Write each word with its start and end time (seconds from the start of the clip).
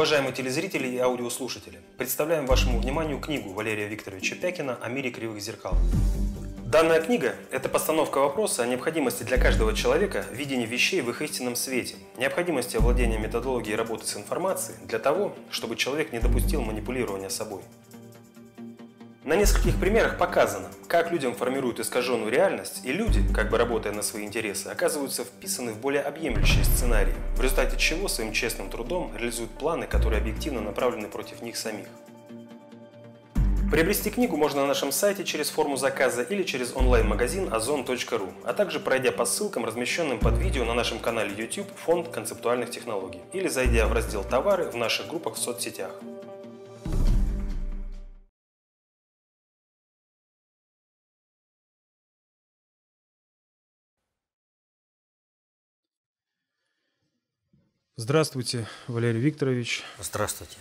Уважаемые 0.00 0.32
телезрители 0.32 0.88
и 0.88 0.96
аудиослушатели, 0.96 1.78
представляем 1.98 2.46
вашему 2.46 2.80
вниманию 2.80 3.20
книгу 3.20 3.52
Валерия 3.52 3.86
Викторовича 3.86 4.34
Пякина 4.34 4.78
«О 4.80 4.88
мире 4.88 5.10
кривых 5.10 5.42
зеркал». 5.42 5.76
Данная 6.64 7.02
книга– 7.02 7.34
это 7.50 7.68
постановка 7.68 8.16
вопроса 8.16 8.62
о 8.62 8.66
необходимости 8.66 9.24
для 9.24 9.36
каждого 9.36 9.74
человека 9.74 10.24
видения 10.32 10.64
вещей 10.64 11.02
в 11.02 11.10
их 11.10 11.20
истинном 11.20 11.54
свете, 11.54 11.96
необходимости 12.16 12.78
овладения 12.78 13.18
методологией 13.18 13.76
работы 13.76 14.06
с 14.06 14.16
информацией 14.16 14.78
для 14.86 15.00
того, 15.00 15.36
чтобы 15.50 15.76
человек 15.76 16.14
не 16.14 16.18
допустил 16.18 16.62
манипулирования 16.62 17.28
собой. 17.28 17.60
На 19.22 19.34
нескольких 19.34 19.78
примерах 19.78 20.16
показано, 20.16 20.68
как 20.88 21.12
людям 21.12 21.34
формируют 21.34 21.78
искаженную 21.78 22.32
реальность, 22.32 22.80
и 22.84 22.92
люди, 22.92 23.22
как 23.34 23.50
бы 23.50 23.58
работая 23.58 23.92
на 23.92 24.00
свои 24.00 24.24
интересы, 24.24 24.68
оказываются 24.68 25.24
вписаны 25.24 25.72
в 25.72 25.78
более 25.78 26.00
объемлющие 26.00 26.64
сценарии, 26.64 27.14
в 27.36 27.42
результате 27.42 27.76
чего 27.76 28.08
своим 28.08 28.32
честным 28.32 28.70
трудом 28.70 29.12
реализуют 29.14 29.50
планы, 29.50 29.86
которые 29.86 30.22
объективно 30.22 30.62
направлены 30.62 31.08
против 31.08 31.42
них 31.42 31.58
самих. 31.58 31.86
Приобрести 33.70 34.10
книгу 34.10 34.38
можно 34.38 34.62
на 34.62 34.68
нашем 34.68 34.90
сайте 34.90 35.22
через 35.22 35.50
форму 35.50 35.76
заказа 35.76 36.22
или 36.22 36.42
через 36.42 36.74
онлайн-магазин 36.74 37.50
ozon.ru, 37.50 38.32
а 38.44 38.54
также 38.54 38.80
пройдя 38.80 39.12
по 39.12 39.26
ссылкам, 39.26 39.66
размещенным 39.66 40.18
под 40.18 40.38
видео 40.38 40.64
на 40.64 40.72
нашем 40.72 40.98
канале 40.98 41.34
YouTube 41.36 41.68
«Фонд 41.84 42.08
концептуальных 42.08 42.70
технологий» 42.70 43.20
или 43.34 43.48
зайдя 43.48 43.86
в 43.86 43.92
раздел 43.92 44.24
«Товары» 44.24 44.70
в 44.70 44.76
наших 44.76 45.08
группах 45.08 45.34
в 45.34 45.38
соцсетях. 45.38 45.90
Здравствуйте, 58.02 58.66
Валерий 58.88 59.20
Викторович. 59.20 59.82
Здравствуйте. 60.00 60.56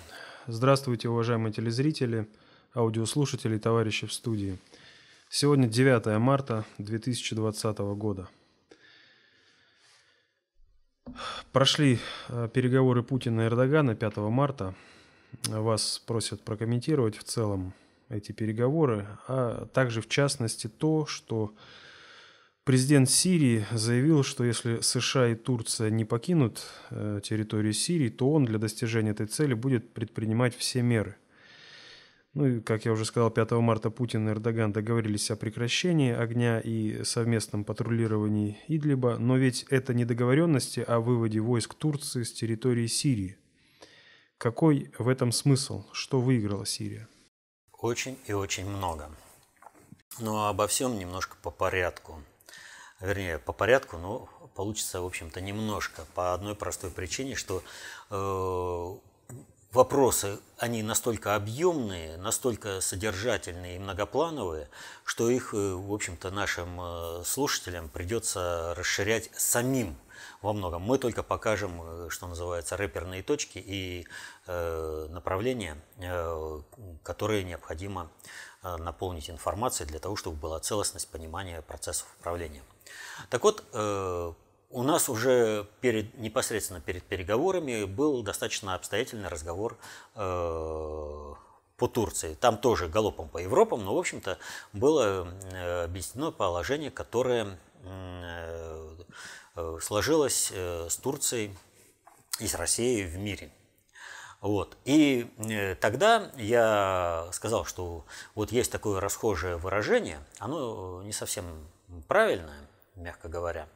Здравствуйте, 0.48 1.08
уважаемые 1.08 1.54
телезрители, 1.54 2.28
аудиослушатели 2.76 3.56
и 3.56 3.60
товарищи 3.60 4.08
в 4.08 4.12
студии. 4.12 4.58
Сегодня 5.30 5.70
9 5.70 6.20
марта 6.20 6.66
2020 6.80 7.78
года. 7.96 8.28
Прошли 11.54 12.00
э, 12.28 12.50
переговоры 12.54 13.04
Путина 13.04 13.44
и 13.44 13.46
Эрдогана 13.46 13.96
5 13.96 14.18
марта. 14.18 14.76
Вас 15.48 15.98
просят 16.06 16.42
прокомментировать 16.42 17.16
в 17.16 17.24
целом 17.24 17.74
эти 18.10 18.34
переговоры, 18.34 19.08
а 19.30 19.66
также 19.68 20.02
в 20.02 20.10
частности 20.10 20.68
то, 20.68 21.06
что 21.06 21.54
Президент 22.70 23.10
Сирии 23.10 23.66
заявил, 23.72 24.22
что 24.22 24.44
если 24.44 24.82
США 24.82 25.30
и 25.30 25.34
Турция 25.34 25.90
не 25.90 26.06
покинут 26.06 26.62
э, 26.92 27.20
территорию 27.24 27.74
Сирии, 27.74 28.10
то 28.10 28.32
он 28.32 28.46
для 28.46 28.60
достижения 28.60 29.10
этой 29.10 29.26
цели 29.26 29.56
будет 29.56 29.92
предпринимать 29.92 30.56
все 30.56 30.84
меры. 30.84 31.16
Ну 32.36 32.46
и, 32.46 32.60
как 32.62 32.86
я 32.86 32.92
уже 32.92 33.06
сказал, 33.06 33.32
5 33.32 33.54
марта 33.54 33.90
Путин 33.90 34.30
и 34.30 34.34
Эрдоган 34.34 34.72
договорились 34.72 35.32
о 35.32 35.36
прекращении 35.36 36.14
огня 36.14 36.60
и 36.60 37.04
совместном 37.04 37.64
патрулировании 37.64 38.60
Идлиба, 38.68 39.18
но 39.18 39.36
ведь 39.36 39.66
это 39.72 39.96
не 39.96 40.06
договоренности 40.06 40.82
о 40.82 41.00
выводе 41.00 41.40
войск 41.40 41.74
Турции 41.74 42.22
с 42.22 42.32
территории 42.32 42.86
Сирии. 42.86 43.40
Какой 44.38 44.92
в 45.00 45.08
этом 45.08 45.32
смысл? 45.32 45.86
Что 45.92 46.22
выиграла 46.22 46.68
Сирия? 46.68 47.08
Очень 47.80 48.20
и 48.28 48.34
очень 48.34 48.70
много. 48.70 49.10
Но 50.20 50.50
обо 50.50 50.68
всем 50.68 51.00
немножко 51.00 51.36
по 51.42 51.50
порядку 51.50 52.22
вернее, 53.00 53.40
по 53.40 53.54
порядку, 53.54 53.98
но 53.98 54.30
получится, 54.56 55.02
в 55.02 55.06
общем-то, 55.06 55.42
немножко. 55.42 56.06
По 56.16 56.34
одной 56.34 56.56
простой 56.56 56.92
причине, 56.92 57.36
что 57.36 57.64
э, 58.10 58.98
вопросы, 59.72 60.40
они 60.58 60.84
настолько 60.84 61.36
объемные, 61.36 62.18
настолько 62.18 62.82
содержательные 62.82 63.78
и 63.78 63.80
многоплановые, 63.80 64.70
что 65.06 65.30
их, 65.30 65.54
э, 65.54 65.74
в 65.74 65.94
общем-то, 65.94 66.32
нашим 66.32 66.80
э, 66.82 67.24
слушателям 67.26 67.90
придется 67.90 68.74
расширять 68.76 69.30
самим 69.36 69.98
во 70.42 70.54
многом. 70.54 70.82
Мы 70.82 70.98
только 70.98 71.24
покажем, 71.24 71.82
э, 71.82 72.08
что 72.10 72.28
называется, 72.28 72.78
рэперные 72.78 73.24
точки 73.24 73.58
и 73.58 74.08
э, 74.48 75.08
направления, 75.10 75.78
э, 75.98 76.62
которые 77.04 77.44
необходимо 77.44 78.10
наполнить 78.62 79.30
информацией 79.30 79.88
для 79.88 80.00
того, 80.00 80.18
чтобы 80.18 80.36
была 80.36 80.60
целостность 80.60 81.08
понимания 81.08 81.62
процессов 81.62 82.08
управления. 82.20 82.62
Так 83.30 83.44
вот, 83.44 83.64
э, 83.74 84.34
у 84.72 84.84
нас 84.84 85.10
уже 85.10 85.68
перед, 85.82 86.18
непосредственно 86.18 86.80
перед 86.80 87.04
переговорами 87.04 87.86
был 87.86 88.22
достаточно 88.24 88.76
обстоятельный 88.76 89.28
разговор 89.28 89.78
э, 90.16 91.34
по 91.78 91.88
Турции. 91.88 92.36
Там 92.36 92.58
тоже 92.58 92.88
галопом 92.88 93.30
по 93.30 93.40
Европам, 93.40 93.84
но, 93.84 93.96
в 93.96 93.98
общем-то, 93.98 94.38
было 94.74 95.28
э, 95.52 95.84
объяснено 95.86 96.32
положение, 96.32 96.92
которое 96.92 97.58
сложилось 99.82 100.52
с 100.52 100.98
Турцией 100.98 101.56
и 102.40 102.48
с 102.48 102.56
Россией 102.56 103.06
в 103.06 103.18
мире. 103.18 103.52
Вот. 104.42 104.78
И 104.84 105.28
тогда 105.80 106.30
я 106.36 107.30
сказал, 107.32 107.64
что 107.66 108.06
вот 108.36 108.52
есть 108.52 108.72
такое 108.72 109.00
расхожее 109.00 109.56
выражение, 109.56 110.20
оно 110.40 111.02
не 111.04 111.14
совсем 111.14 111.46
правильное, 112.08 112.69
мягко 113.00 113.28
говоря. 113.28 113.68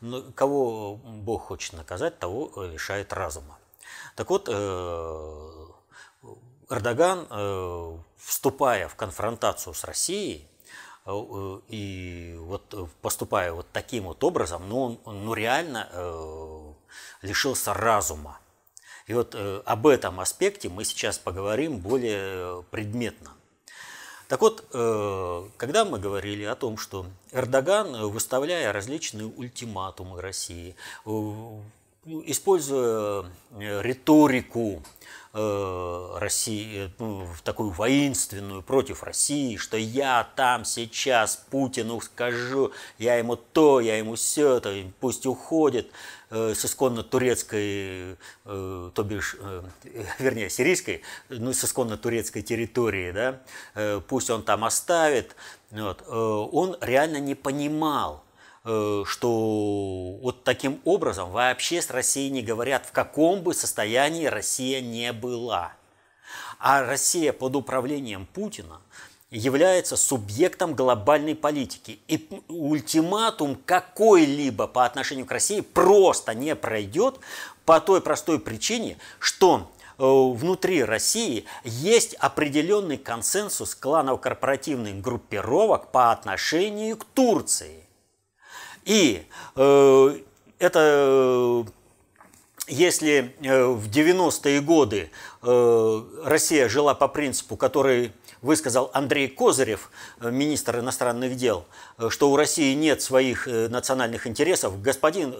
Но 0.00 0.22
кого 0.32 0.96
Бог 0.96 1.42
хочет 1.46 1.72
наказать, 1.74 2.18
того 2.18 2.52
лишает 2.64 3.12
разума. 3.12 3.58
Так 4.14 4.30
вот, 4.30 4.48
э, 4.50 5.66
Эрдоган, 6.70 7.26
э, 7.30 7.98
вступая 8.16 8.88
в 8.88 8.94
конфронтацию 8.94 9.74
с 9.74 9.84
Россией, 9.84 10.46
э, 11.06 11.60
и 11.68 12.36
вот 12.38 12.74
поступая 13.00 13.52
вот 13.52 13.66
таким 13.72 14.04
вот 14.04 14.22
образом, 14.24 14.68
ну, 14.68 15.00
он 15.04 15.24
ну, 15.24 15.34
реально 15.34 15.88
лишился 17.22 17.72
разума. 17.74 18.38
И 19.06 19.14
вот 19.14 19.34
об 19.34 19.86
этом 19.86 20.20
аспекте 20.20 20.68
мы 20.68 20.84
сейчас 20.84 21.18
поговорим 21.18 21.78
более 21.78 22.62
предметно. 22.70 23.32
Так 24.32 24.40
вот, 24.40 24.64
э, 24.72 25.44
когда 25.58 25.84
мы 25.84 25.98
говорили 25.98 26.44
о 26.44 26.54
том, 26.54 26.78
что 26.78 27.04
Эрдоган, 27.32 28.08
выставляя 28.08 28.72
различные 28.72 29.26
ультиматумы 29.26 30.22
России, 30.22 30.74
э, 31.04 31.10
используя 32.24 33.26
э, 33.50 33.82
риторику 33.82 34.82
России, 35.34 36.92
ну, 36.98 37.26
такую 37.42 37.70
воинственную 37.70 38.62
против 38.62 39.02
России, 39.02 39.56
что 39.56 39.78
я 39.78 40.28
там 40.36 40.64
сейчас 40.66 41.36
Путину 41.50 42.00
скажу, 42.02 42.72
я 42.98 43.16
ему 43.16 43.36
то, 43.36 43.80
я 43.80 43.96
ему 43.96 44.16
все, 44.16 44.60
то 44.60 44.74
пусть 45.00 45.24
уходит. 45.24 45.90
Э, 46.34 46.54
с 46.54 46.64
исконно 46.64 47.02
турецкой, 47.02 48.16
э, 48.46 48.90
то 48.94 49.02
бишь, 49.04 49.36
э, 49.38 49.62
вернее, 50.18 50.48
сирийской, 50.48 51.02
ну, 51.28 51.52
с 51.52 51.62
исконно 51.62 51.98
турецкой 51.98 52.40
территории, 52.40 53.12
да, 53.12 54.00
пусть 54.08 54.30
он 54.30 54.42
там 54.42 54.64
оставит, 54.64 55.36
вот, 55.70 56.02
он 56.08 56.78
реально 56.80 57.18
не 57.18 57.34
понимал, 57.34 58.24
что 58.64 60.18
вот 60.22 60.44
таким 60.44 60.80
образом 60.84 61.30
вообще 61.30 61.82
с 61.82 61.90
Россией 61.90 62.30
не 62.30 62.42
говорят, 62.42 62.86
в 62.86 62.92
каком 62.92 63.42
бы 63.42 63.54
состоянии 63.54 64.26
Россия 64.26 64.80
не 64.80 65.12
была. 65.12 65.72
А 66.58 66.84
Россия 66.84 67.32
под 67.32 67.56
управлением 67.56 68.26
Путина– 68.26 68.80
является 69.32 69.96
субъектом 69.96 70.74
глобальной 70.74 71.34
политики. 71.34 71.98
И 72.06 72.28
ультиматум 72.48 73.56
какой-либо 73.56 74.66
по 74.66 74.84
отношению 74.84 75.26
к 75.26 75.32
России 75.32 75.60
просто 75.60 76.34
не 76.34 76.54
пройдет 76.54 77.18
по 77.64 77.80
той 77.80 78.02
простой 78.02 78.38
причине, 78.38 78.98
что 79.18 79.72
э, 79.98 80.04
внутри 80.04 80.84
России 80.84 81.46
есть 81.64 82.14
определенный 82.14 82.98
консенсус 82.98 83.74
кланов-корпоративных 83.74 85.00
группировок 85.00 85.90
по 85.92 86.12
отношению 86.12 86.98
к 86.98 87.04
Турции. 87.04 87.86
И 88.84 89.26
э, 89.56 90.18
это 90.58 91.66
если 92.68 93.34
э, 93.42 93.64
в 93.66 93.88
90-е 93.88 94.60
годы 94.60 95.10
э, 95.42 96.02
Россия 96.24 96.68
жила 96.68 96.94
по 96.94 97.08
принципу, 97.08 97.56
который 97.56 98.12
высказал 98.40 98.90
Андрей 98.92 99.28
Козырев, 99.28 99.90
э, 100.20 100.30
министр 100.30 100.78
иностранных 100.78 101.36
дел, 101.36 101.66
э, 101.98 102.08
что 102.08 102.30
у 102.30 102.36
России 102.36 102.74
нет 102.74 103.02
своих 103.02 103.48
э, 103.48 103.68
национальных 103.68 104.26
интересов, 104.26 104.80
господин 104.80 105.34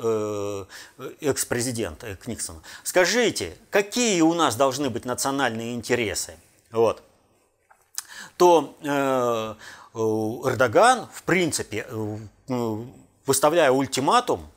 экс-президент 1.21 2.05
Никсон, 2.27 2.63
скажите, 2.83 3.57
какие 3.71 4.21
у 4.21 4.35
нас 4.35 4.57
должны 4.57 4.91
быть 4.91 5.05
национальные 5.05 5.75
интересы? 5.75 6.35
Вот. 6.71 7.03
То 8.37 8.77
э, 8.83 9.55
Эрдоган, 9.95 11.09
в 11.13 11.23
принципе, 11.23 11.87
выставляя 13.27 13.71
ультиматум, 13.71 14.49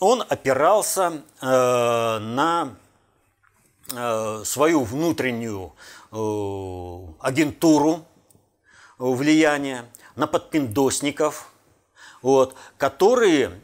он 0.00 0.22
опирался 0.28 1.22
э, 1.40 2.18
на 2.18 2.74
свою 4.44 4.84
внутреннюю 4.84 5.72
агентуру 7.20 8.04
влияния 8.96 9.84
на 10.16 10.26
подпиндосников, 10.26 11.50
вот, 12.22 12.54
которые 12.78 13.60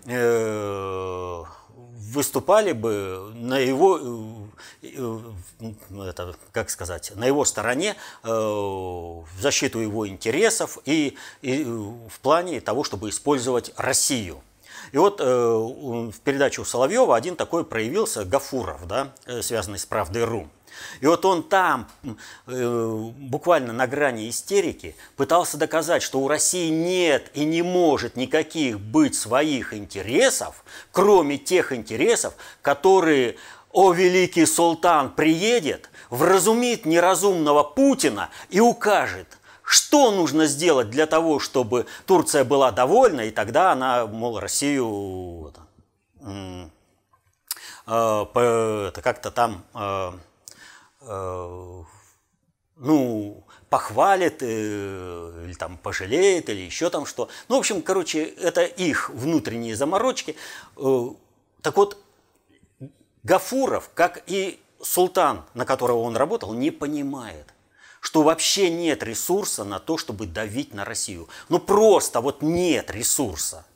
выступали 2.09 2.73
бы 2.73 3.33
на 3.35 3.59
его, 3.59 3.99
э, 3.99 4.03
э, 4.03 4.48
это, 4.83 6.35
как 6.53 6.71
сказать, 6.71 7.13
на 7.15 7.27
его 7.27 7.45
стороне 7.45 7.97
э, 8.23 8.29
в 8.29 9.27
защиту 9.39 9.79
его 9.79 10.09
интересов 10.09 10.79
и, 10.85 11.17
и 11.43 11.65
в 11.65 12.21
плане 12.21 12.61
того, 12.61 12.85
чтобы 12.85 13.11
использовать 13.11 13.73
Россию. 13.77 14.43
И 14.93 14.97
вот 14.97 15.21
в 15.21 16.15
передаче 16.25 16.63
у 16.63 16.65
Соловьева 16.65 17.15
один 17.15 17.37
такой 17.37 17.65
проявился, 17.65 18.25
Гафуров, 18.25 18.87
да, 18.87 19.13
связанный 19.43 19.79
с 19.79 19.85
«Правдой.ру». 19.85 20.49
И 21.01 21.07
вот 21.07 21.25
он 21.25 21.43
там, 21.43 21.89
э, 22.47 23.11
буквально 23.19 23.73
на 23.73 23.87
грани 23.87 24.29
истерики, 24.29 24.97
пытался 25.17 25.57
доказать, 25.57 26.03
что 26.03 26.21
у 26.21 26.29
России 26.29 26.69
нет 26.69 27.31
и 27.35 27.45
не 27.45 27.63
может 27.63 28.17
никаких 28.17 28.81
быть 28.81 29.15
своих 29.15 29.73
интересов, 29.73 30.65
кроме 30.93 31.39
тех 31.39 31.73
интересов, 31.73 32.35
которые 32.63 33.37
«О, 33.79 33.93
великий 33.93 34.47
султан 34.47 35.11
приедет, 35.11 35.91
вразумит 36.11 36.85
неразумного 36.87 37.63
Путина 37.63 38.31
и 38.51 38.61
укажет, 38.61 39.39
что 39.63 40.11
нужно 40.11 40.47
сделать 40.47 40.91
для 40.91 41.07
того, 41.07 41.39
чтобы 41.39 41.87
Турция 42.07 42.45
была 42.45 42.73
довольна, 42.73 43.23
и 43.23 43.31
тогда 43.31 43.73
она, 43.73 44.07
мол, 44.07 44.41
Россию 44.41 45.53
э, 46.21 46.67
это 47.87 49.01
как-то 49.03 49.31
там 49.31 49.65
э, 49.75 50.13
Э, 51.01 51.83
ну, 52.77 53.45
похвалит 53.71 54.43
э, 54.43 55.45
или 55.47 55.55
там 55.55 55.79
пожалеет, 55.79 56.49
или 56.49 56.61
еще 56.61 56.91
там 56.91 57.07
что. 57.07 57.29
Ну, 57.49 57.57
в 57.57 57.59
общем, 57.59 57.83
короче, 57.83 58.25
это 58.25 58.65
их 58.65 59.11
внутренние 59.11 59.75
заморочки. 59.75 60.37
Так 60.77 61.77
вот, 61.77 61.99
Гафуров, 63.29 63.91
как 63.95 64.23
и 64.27 64.59
султан, 64.81 65.45
на 65.53 65.67
которого 65.67 65.99
он 65.99 66.17
работал, 66.17 66.55
не 66.55 66.71
понимает, 66.71 67.53
что 68.01 68.23
вообще 68.23 68.71
нет 68.71 69.03
ресурса 69.03 69.65
на 69.65 69.79
то, 69.81 69.99
чтобы 69.99 70.27
давить 70.27 70.73
на 70.73 70.87
Россию. 70.87 71.29
Ну, 71.51 71.59
просто 71.59 72.23
вот 72.23 72.41
нет 72.41 72.91
ресурса. 72.91 73.67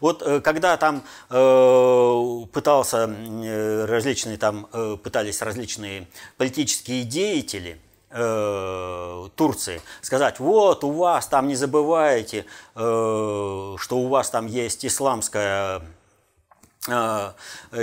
Вот 0.00 0.22
э, 0.22 0.40
когда 0.40 0.76
там 0.76 1.04
э, 1.28 2.46
пытался 2.52 3.08
э, 3.08 3.84
различные 3.84 4.38
там 4.38 4.66
э, 4.72 4.96
пытались 5.00 5.40
различные 5.40 6.08
политические 6.36 7.04
деятели 7.04 7.80
э, 8.10 9.28
Турции 9.36 9.82
сказать, 10.00 10.40
вот 10.40 10.82
у 10.82 10.90
вас 10.90 11.28
там 11.28 11.46
не 11.46 11.54
забывайте, 11.54 12.44
э, 12.74 13.76
что 13.78 13.98
у 13.98 14.08
вас 14.08 14.30
там 14.30 14.46
есть 14.46 14.84
исламская 14.84 15.82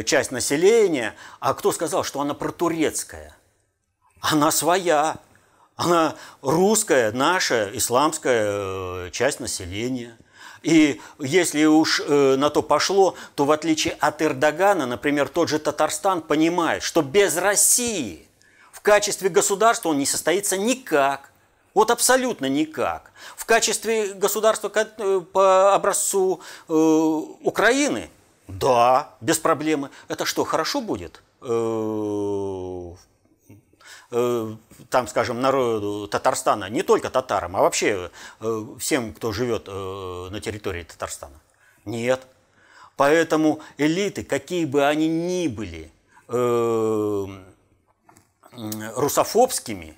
часть 0.05 0.31
населения, 0.31 1.15
а 1.39 1.53
кто 1.53 1.71
сказал, 1.71 2.03
что 2.03 2.21
она 2.21 2.33
протурецкая? 2.33 3.35
Она 4.21 4.51
своя, 4.51 5.17
она 5.75 6.15
русская, 6.41 7.11
наша 7.11 7.69
исламская 7.75 9.11
часть 9.11 9.39
населения– 9.39 10.17
и 10.67 10.99
если 11.19 11.65
уж 11.65 12.01
э, 12.05 12.35
на 12.35 12.49
то 12.49 12.61
пошло, 12.61 13.15
то 13.35 13.45
в 13.45 13.51
отличие 13.51 13.93
от 13.93 14.21
Эрдогана, 14.21 14.85
например, 14.85 15.29
тот 15.29 15.49
же 15.49 15.59
Татарстан 15.59 16.21
понимает, 16.21 16.83
что 16.83 17.01
без 17.01 17.37
России 17.37 18.27
в 18.71 18.81
качестве 18.81 19.29
государства 19.29 19.89
он 19.89 19.97
не 19.97 20.05
состоится 20.05 20.57
никак. 20.57 21.31
Вот 21.73 21.91
абсолютно 21.91 22.47
никак. 22.47 23.11
В 23.35 23.45
качестве 23.45 24.13
государства 24.13 24.71
э, 24.73 25.21
по 25.31 25.73
образцу 25.73 26.41
э, 26.67 26.73
Украины, 26.73 28.09
да, 28.47 29.15
без 29.21 29.39
проблемы. 29.39 29.89
Это 30.07 30.25
что, 30.25 30.43
хорошо 30.43 30.81
будет? 30.81 31.21
Э, 31.41 32.93
Э, 34.09 34.55
там, 34.89 35.07
скажем, 35.07 35.41
народу 35.41 36.07
Татарстана, 36.07 36.69
не 36.69 36.81
только 36.81 37.09
татарам, 37.09 37.57
а 37.57 37.61
вообще 37.61 38.09
э, 38.39 38.65
всем, 38.79 39.13
кто 39.13 39.33
живет 39.33 39.67
на 39.67 40.39
территории 40.39 40.83
Татарстана? 40.83 41.41
Нет. 41.83 42.25
Поэтому 42.95 43.59
элиты, 43.77 44.23
какие 44.23 44.65
бы 44.65 44.85
они 44.85 45.07
ни 45.07 45.47
были 45.47 45.91
русофобскими, 48.95 49.95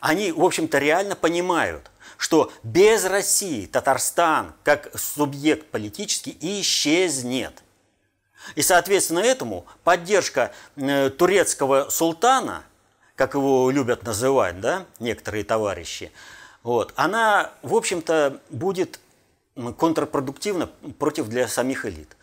они, 0.00 0.32
в 0.32 0.42
общем-то, 0.42 0.78
реально 0.78 1.16
понимают, 1.16 1.90
что 2.16 2.50
без 2.62 3.04
России 3.04 3.66
Татарстан 3.66 4.54
как 4.64 4.90
субъект 4.98 5.66
политический 5.70 6.36
исчезнет. 6.40 7.62
И, 8.54 8.62
соответственно, 8.62 9.20
этому 9.20 9.66
поддержка 9.84 10.52
турецкого 10.76 11.88
султана– 11.90 12.64
как 13.16 13.34
его 13.34 13.70
любят 13.70 14.04
называть, 14.04 14.60
да, 14.60 14.84
некоторые 15.00 15.42
товарищи, 15.42 16.12
вот, 16.62 16.92
она, 16.96 17.52
в 17.62 17.74
общем-то, 17.74 18.40
будет 18.50 19.00
контрпродуктивна 19.78 20.68
против 20.98 21.28
для 21.28 21.48
самих 21.48 21.86
элит. 21.86 22.16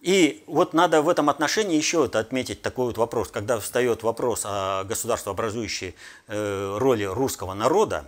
И 0.00 0.42
вот 0.48 0.74
надо 0.74 1.00
в 1.00 1.08
этом 1.08 1.30
отношении 1.30 1.76
еще 1.76 2.06
это 2.06 2.18
отметить 2.18 2.60
такой 2.60 2.86
вот 2.86 2.98
вопрос, 2.98 3.30
когда 3.30 3.60
встает 3.60 4.02
вопрос 4.02 4.42
о 4.44 4.82
государствообразующей 4.82 5.94
э, 6.26 6.76
роли 6.78 7.04
русского 7.04 7.54
народа, 7.54 8.06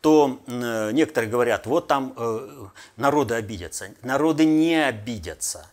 то 0.00 0.40
э, 0.46 0.90
некоторые 0.92 1.30
говорят, 1.30 1.66
вот 1.66 1.86
там 1.86 2.14
э, 2.16 2.66
народы 2.96 3.34
обидятся. 3.36 3.90
Народы 4.02 4.44
не 4.44 4.74
обидятся. 4.84 5.70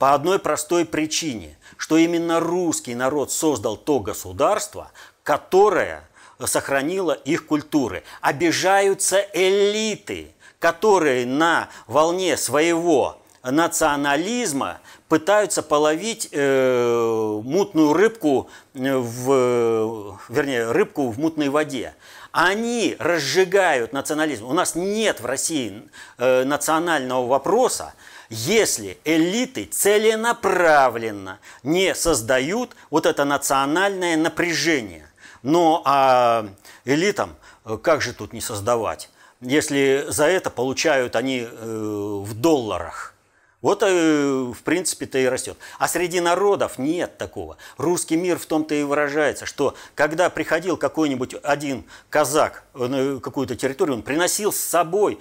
По 0.00 0.14
одной 0.14 0.38
простой 0.38 0.86
причине, 0.86 1.58
что 1.76 1.98
именно 1.98 2.40
русский 2.40 2.94
народ 2.94 3.30
создал 3.30 3.76
то 3.76 4.00
государство, 4.00 4.92
которая 5.22 6.08
сохранила 6.42 7.12
их 7.12 7.44
культуры. 7.44 8.02
Обижаются 8.22 9.20
элиты, 9.34 10.32
которые 10.58 11.26
на 11.26 11.68
волне 11.86 12.38
своего 12.38 13.18
национализма 13.42 14.80
пытаются 15.10 15.62
половить 15.62 16.30
э, 16.32 17.40
мутную 17.44 17.92
рыбку 17.92 18.48
в, 18.72 20.18
вернее, 20.30 20.72
рыбку 20.72 21.10
в 21.10 21.18
мутной 21.18 21.50
воде. 21.50 21.94
Они 22.32 22.96
разжигают 22.98 23.92
национализм. 23.92 24.46
У 24.46 24.54
нас 24.54 24.74
нет 24.74 25.20
в 25.20 25.26
России 25.26 25.82
э, 26.16 26.44
национального 26.44 27.26
вопроса, 27.26 27.92
если 28.30 28.96
элиты 29.04 29.64
целенаправленно 29.64 31.40
не 31.64 31.94
создают 31.94 32.76
вот 32.88 33.04
это 33.04 33.24
национальное 33.24 34.16
напряжение. 34.16 35.10
Но 35.42 35.82
а 35.84 36.48
элитам 36.84 37.34
э, 37.64 37.76
как 37.82 38.00
же 38.00 38.12
тут 38.14 38.32
не 38.32 38.40
создавать, 38.40 39.10
если 39.40 40.06
за 40.08 40.26
это 40.26 40.48
получают 40.48 41.16
они 41.16 41.40
э, 41.40 42.22
в 42.24 42.34
долларах? 42.34 43.14
Вот, 43.62 43.82
э, 43.82 44.52
в 44.56 44.62
принципе-то 44.62 45.18
и 45.18 45.26
растет. 45.26 45.58
А 45.78 45.88
среди 45.88 46.20
народов 46.20 46.78
нет 46.78 47.18
такого. 47.18 47.58
Русский 47.78 48.16
мир 48.16 48.38
в 48.38 48.46
том-то 48.46 48.74
и 48.74 48.84
выражается, 48.84 49.44
что 49.44 49.74
когда 49.94 50.30
приходил 50.30 50.76
какой-нибудь 50.76 51.34
один 51.42 51.84
казак 52.08 52.64
на 52.74 53.18
какую-то 53.20 53.56
территорию, 53.56 53.96
он 53.96 54.02
приносил 54.02 54.52
с 54.52 54.56
собой 54.58 55.18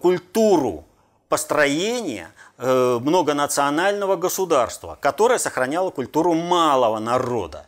культуру 0.00 0.84
построения 1.28 2.30
многонационального 2.58 4.16
государства, 4.16 4.98
которое 5.00 5.38
сохраняло 5.38 5.90
культуру 5.90 6.32
малого 6.34 6.98
народа 6.98 7.66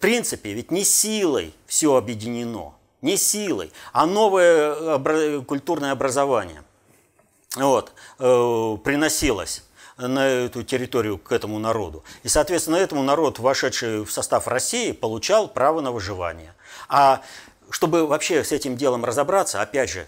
принципе, 0.00 0.54
ведь 0.54 0.72
не 0.72 0.82
силой 0.82 1.54
все 1.66 1.94
объединено, 1.94 2.74
не 3.02 3.16
силой, 3.16 3.72
а 3.92 4.06
новое 4.06 4.96
обра- 4.96 5.44
культурное 5.44 5.92
образование 5.92 6.64
вот, 7.54 7.92
э, 8.18 8.76
приносилось 8.82 9.62
на 9.96 10.26
эту 10.26 10.62
территорию 10.62 11.18
к 11.18 11.30
этому 11.30 11.58
народу. 11.58 12.02
И, 12.22 12.28
соответственно, 12.28 12.76
этому 12.76 13.02
народ, 13.02 13.38
вошедший 13.38 14.04
в 14.04 14.10
состав 14.10 14.48
России, 14.48 14.92
получал 14.92 15.48
право 15.48 15.82
на 15.82 15.92
выживание. 15.92 16.54
А 16.88 17.22
чтобы 17.68 18.06
вообще 18.06 18.42
с 18.42 18.52
этим 18.52 18.76
делом 18.76 19.04
разобраться, 19.04 19.60
опять 19.60 19.90
же, 19.90 20.06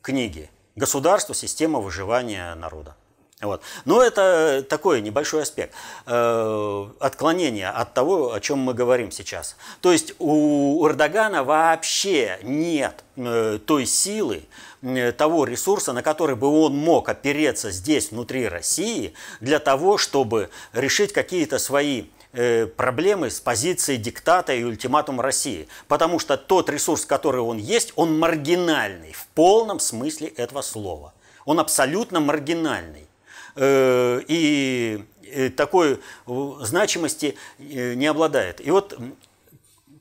книги 0.00 0.48
«Государство. 0.76 1.34
Система 1.34 1.80
выживания 1.80 2.54
народа». 2.54 2.94
Вот. 3.40 3.62
Но 3.86 4.02
это 4.02 4.64
такой 4.68 5.00
небольшой 5.00 5.42
аспект 5.42 5.74
э, 6.04 6.88
отклонения 7.00 7.70
от 7.70 7.94
того, 7.94 8.34
о 8.34 8.40
чем 8.40 8.58
мы 8.58 8.74
говорим 8.74 9.10
сейчас. 9.10 9.56
То 9.80 9.92
есть 9.92 10.14
у 10.18 10.86
Эрдогана 10.86 11.42
вообще 11.42 12.38
нет 12.42 13.02
э, 13.16 13.58
той 13.64 13.86
силы, 13.86 14.42
э, 14.82 15.12
того 15.12 15.46
ресурса, 15.46 15.94
на 15.94 16.02
который 16.02 16.36
бы 16.36 16.48
он 16.48 16.76
мог 16.76 17.08
опереться 17.08 17.70
здесь, 17.70 18.10
внутри 18.10 18.46
России, 18.46 19.14
для 19.40 19.58
того, 19.58 19.96
чтобы 19.96 20.50
решить 20.74 21.14
какие-то 21.14 21.58
свои 21.58 22.02
э, 22.02 22.06
проблемы 22.32 23.30
с 23.30 23.40
позиции 23.40 23.96
диктата 23.96 24.52
и 24.52 24.62
ультиматума 24.62 25.22
России. 25.22 25.68
Потому 25.88 26.18
что 26.18 26.36
тот 26.36 26.70
ресурс, 26.70 27.04
который 27.04 27.40
он 27.40 27.58
есть, 27.58 27.92
он 27.96 28.18
маргинальный 28.18 29.12
в 29.12 29.26
полном 29.28 29.80
смысле 29.80 30.28
этого 30.28 30.62
слова. 30.62 31.12
Он 31.44 31.58
абсолютно 31.58 32.20
маргинальный. 32.20 33.08
Э, 33.56 34.20
и 34.28 35.04
э, 35.24 35.50
такой 35.50 36.00
значимости 36.26 37.36
э, 37.58 37.94
не 37.94 38.06
обладает. 38.06 38.60
И 38.60 38.70
вот 38.70 38.98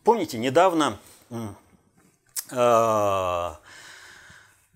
помните, 0.03 0.37
недавно 0.37 0.99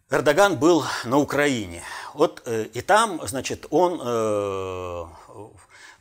Эрдоган 0.10 0.58
был 0.58 0.86
на 1.06 1.18
Украине. 1.18 1.84
Вот 2.14 2.48
и 2.48 2.82
там, 2.82 3.20
значит, 3.28 3.66
он 3.72 3.98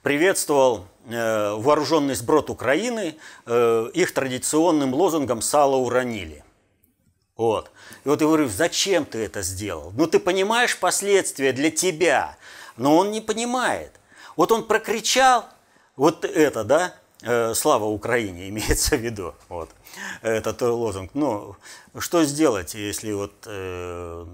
приветствовал 0.02 0.86
вооруженный 1.04 2.14
сброд 2.14 2.48
Украины 2.50 3.16
их 3.46 4.14
традиционным 4.14 4.94
лозунгом 4.94 5.42
«Сало 5.42 5.76
уронили». 5.76 6.44
Вот. 7.36 7.70
И 8.04 8.08
вот 8.08 8.20
я 8.20 8.26
говорю, 8.26 8.48
зачем 8.48 9.04
ты 9.04 9.24
это 9.24 9.42
сделал? 9.42 9.92
Ну 9.96 10.06
ты 10.06 10.20
понимаешь 10.20 10.78
последствия 10.78 11.52
для 11.52 11.70
тебя, 11.70 12.36
но 12.76 12.96
он 12.96 13.10
не 13.10 13.20
понимает. 13.20 13.92
Вот 14.36 14.52
он 14.52 14.64
прокричал 14.64 15.46
вот 15.96 16.24
это, 16.24 16.64
да, 16.64 16.94
э, 17.22 17.54
слава 17.54 17.84
Украине 17.86 18.48
имеется 18.50 18.96
в 18.96 19.00
виду, 19.00 19.34
вот, 19.48 19.70
этот 20.22 20.62
лозунг. 20.62 21.10
Ну, 21.14 21.56
что 21.98 22.24
сделать, 22.24 22.74
если 22.74 23.12
вот 23.12 23.32
э, 23.46 24.26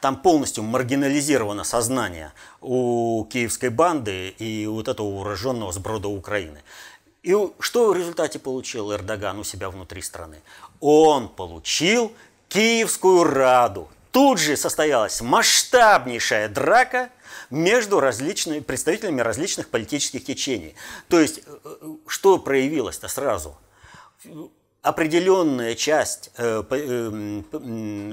там 0.00 0.16
полностью 0.16 0.64
маргинализировано 0.64 1.64
сознание 1.64 2.32
у 2.60 3.24
киевской 3.30 3.70
банды 3.70 4.28
и 4.38 4.66
вот 4.66 4.88
этого 4.88 5.16
вооруженного 5.16 5.72
сброда 5.72 6.08
Украины. 6.08 6.62
И 7.22 7.34
что 7.60 7.90
в 7.90 7.96
результате 7.96 8.38
получил 8.38 8.92
Эрдоган 8.92 9.38
у 9.38 9.44
себя 9.44 9.70
внутри 9.70 10.02
страны? 10.02 10.40
Он 10.80 11.28
получил 11.28 12.12
Киевскую 12.48 13.24
Раду. 13.24 13.88
Тут 14.12 14.38
же 14.38 14.56
состоялась 14.56 15.20
масштабнейшая 15.20 16.48
драка 16.48 17.10
между 17.50 18.00
различными 18.00 18.60
представителями 18.60 19.20
различных 19.20 19.68
политических 19.68 20.24
течений. 20.24 20.74
То 21.08 21.20
есть, 21.20 21.40
э, 21.44 21.58
э, 21.64 21.94
что 22.06 22.38
проявилось-то 22.38 23.08
сразу? 23.08 23.56
Определенная 24.82 25.74
часть 25.74 26.30
э, 26.36 26.62
э, 26.70 27.42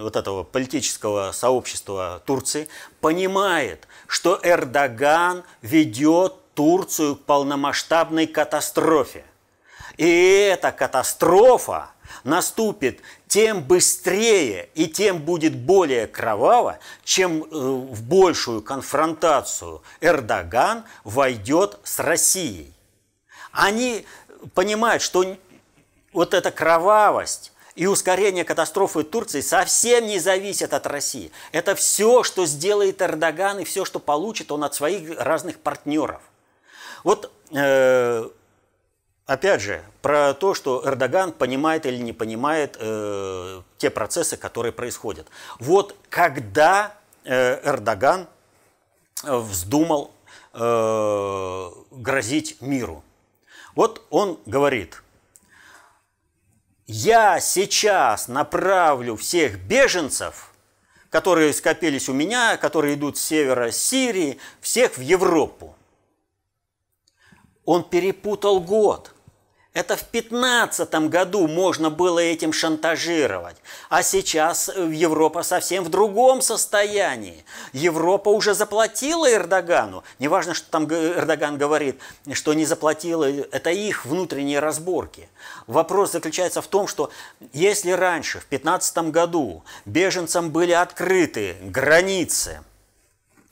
вот 0.01 0.15
этого 0.15 0.43
политического 0.43 1.31
сообщества 1.31 2.23
Турции 2.25 2.67
понимает, 3.01 3.87
что 4.07 4.39
Эрдоган 4.41 5.43
ведет 5.61 6.33
Турцию 6.55 7.17
к 7.17 7.21
полномасштабной 7.21 8.25
катастрофе. 8.25 9.25
И 9.97 10.07
эта 10.07 10.71
катастрофа 10.71 11.91
наступит 12.23 12.99
тем 13.27 13.61
быстрее 13.61 14.69
и 14.73 14.87
тем 14.87 15.19
будет 15.19 15.55
более 15.55 16.07
кроваво, 16.07 16.79
чем 17.03 17.43
э, 17.43 17.45
в 17.51 18.01
большую 18.03 18.63
конфронтацию 18.63 19.83
Эрдоган 20.01 20.83
войдет 21.03 21.77
с 21.83 21.99
Россией. 21.99 22.73
Они 23.51 24.05
понимают, 24.53 25.01
что 25.01 25.37
вот 26.15 26.33
эта 26.33 26.49
кровавость 26.49 27.51
и 27.75 27.87
ускорение 27.87 28.45
катастрофы 28.45 29.03
Турции 29.03 29.41
совсем 29.41 30.07
не 30.07 30.17
зависит 30.17 30.73
от 30.73 30.87
России. 30.87 31.29
Это 31.51 31.75
все, 31.75 32.23
что 32.23 32.45
сделает 32.45 33.01
Эрдоган 33.01 33.59
и 33.59 33.65
все, 33.65 33.83
что 33.83 33.99
получит 33.99 34.49
он 34.51 34.63
от 34.63 34.73
своих 34.73 35.19
разных 35.19 35.59
партнеров. 35.59 36.21
Вот 37.03 37.31
э, 37.51 38.29
опять 39.25 39.61
же, 39.61 39.83
про 40.01 40.33
то, 40.33 40.53
что 40.53 40.83
Эрдоган 40.85 41.33
понимает 41.33 41.85
или 41.85 41.97
не 41.97 42.13
понимает 42.13 42.77
э, 42.79 43.61
те 43.77 43.89
процессы, 43.89 44.37
которые 44.37 44.71
происходят. 44.71 45.27
Вот 45.59 45.97
когда 46.09 46.95
э, 47.25 47.59
Эрдоган 47.61 48.27
вздумал 49.21 50.11
э, 50.53 51.71
грозить 51.91 52.61
миру, 52.61 53.03
вот 53.75 54.01
он 54.09 54.39
говорит, 54.45 55.01
я 56.87 57.39
сейчас 57.39 58.27
направлю 58.27 59.15
всех 59.15 59.59
беженцев, 59.59 60.51
которые 61.09 61.53
скопились 61.53 62.09
у 62.09 62.13
меня, 62.13 62.57
которые 62.57 62.95
идут 62.95 63.17
с 63.17 63.21
севера 63.21 63.71
Сирии, 63.71 64.37
всех 64.61 64.97
в 64.97 65.01
Европу. 65.01 65.75
Он 67.63 67.83
перепутал 67.83 68.59
год. 68.59 69.14
Это 69.75 69.97
в 69.97 70.05
15 70.05 70.89
году 71.09 71.47
можно 71.47 71.89
было 71.89 72.19
этим 72.19 72.53
шантажировать. 72.53 73.57
А 73.89 74.03
сейчас 74.03 74.69
Европа 74.69 75.43
совсем 75.43 75.83
в 75.83 75.89
другом 75.89 76.41
состоянии. 76.41 77.43
Европа 77.73 78.29
уже 78.29 78.53
заплатила 78.53 79.29
Эрдогану. 79.29 80.05
Неважно, 80.17 80.53
что 80.53 80.71
там 80.71 80.85
Эрдоган 80.85 81.57
говорит, 81.57 81.99
что 82.31 82.53
не 82.53 82.65
заплатила, 82.65 83.25
это 83.25 83.69
их 83.69 84.05
внутренние 84.05 84.59
разборки. 84.59 85.27
Вопрос 85.67 86.13
заключается 86.13 86.61
в 86.61 86.67
том, 86.67 86.87
что 86.87 87.11
если 87.51 87.91
раньше, 87.91 88.39
в 88.39 88.45
15 88.45 89.11
году, 89.11 89.65
беженцам 89.83 90.51
были 90.51 90.71
открыты 90.71 91.57
границы– 91.61 92.61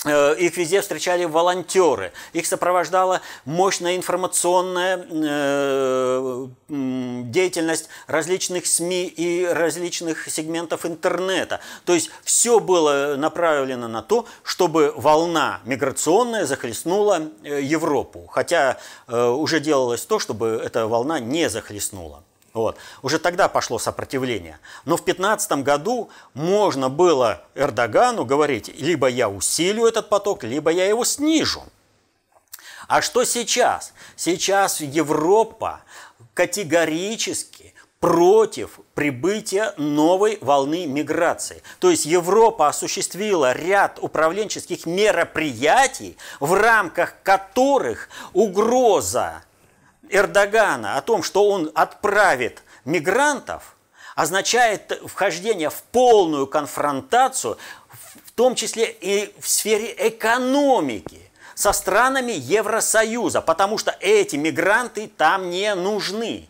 их 0.06 0.58
везде 0.58 0.82
встречали 0.82 1.26
волонтеры, 1.26 2.12
их 2.34 2.46
сопровождала 2.46 3.22
мощная 3.46 3.96
информационная 3.96 5.06
э, 5.10 6.48
деятельность 6.68 7.90
различных 8.08 8.66
СМИ 8.66 9.06
и 9.06 9.46
различных 9.46 10.30
сегментов 10.30 10.86
интернета. 10.86 11.60
То 11.86 11.94
есть 11.94 12.10
все 12.24 12.60
было 12.60 13.16
направлено 13.18 13.88
на 13.88 14.02
то, 14.02 14.26
чтобы 14.44 14.94
волна 14.96 15.62
миграционная 15.66 16.46
захлестнула 16.46 17.30
э, 17.44 17.62
Европу. 17.62 18.28
Хотя 18.32 18.78
уже 19.08 19.60
делалось 19.60 20.06
то, 20.06 20.20
чтобы 20.20 20.62
эта 20.64 20.88
волна 20.88 21.20
не 21.20 21.50
захлестнула. 21.50 22.24
Вот. 22.54 22.78
Уже 23.02 23.18
тогда 23.18 23.48
пошло 23.48 23.80
сопротивление. 23.80 24.60
Но 24.86 24.96
в 24.96 25.04
15 25.04 25.64
году 25.64 26.10
можно 26.36 26.90
было 26.90 27.44
Эрдогану 27.56 28.26
говорить, 28.26 28.72
либо 28.80 29.08
я 29.08 29.28
усилю 29.28 29.88
этот 29.88 30.10
поток, 30.10 30.44
либо 30.44 30.70
я 30.70 30.86
его 30.88 31.04
снижу. 31.04 31.64
А 32.88 33.02
что 33.02 33.24
сейчас? 33.24 33.94
Сейчас 34.16 34.82
Европа 34.82 35.82
категорически 36.36 37.74
против 38.00 38.82
прибытия 38.94 39.74
новой 39.78 40.38
волны 40.42 40.86
миграции. 40.86 41.64
То 41.80 41.90
есть 41.90 42.06
Европа 42.06 42.68
осуществила 42.68 43.54
ряд 43.54 43.98
управленческих 44.00 44.86
мероприятий, 44.86 46.18
в 46.40 46.54
рамках 46.54 47.16
которых 47.24 48.10
угроза 48.34 49.44
Эрдогана 50.10 50.98
о 50.98 51.02
том, 51.02 51.24
что 51.24 51.50
он 51.50 51.72
отправит 51.76 52.64
мигрантов, 52.86 53.76
означает 54.16 55.02
вхождение 55.06 55.70
в 55.70 55.82
полную 55.84 56.48
конфронтацию, 56.48 57.58
в 58.26 58.32
том 58.32 58.56
числе 58.56 58.92
и 58.92 59.34
в 59.40 59.48
сфере 59.48 59.94
экономики 59.98 61.22
со 61.56 61.72
странами 61.72 62.32
Евросоюза, 62.32 63.42
потому 63.42 63.78
что 63.78 63.96
эти 64.00 64.36
мигранты 64.36 65.08
там 65.08 65.50
не 65.50 65.74
нужны. 65.76 66.50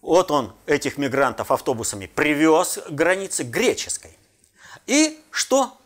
Вот 0.00 0.30
он 0.30 0.52
этих 0.66 0.98
мигрантов 0.98 1.50
автобусами 1.50 2.06
привез 2.06 2.78
к 2.86 2.90
границе 2.90 3.42
греческой. 3.42 4.16
И 4.86 5.20
что? 5.30 5.76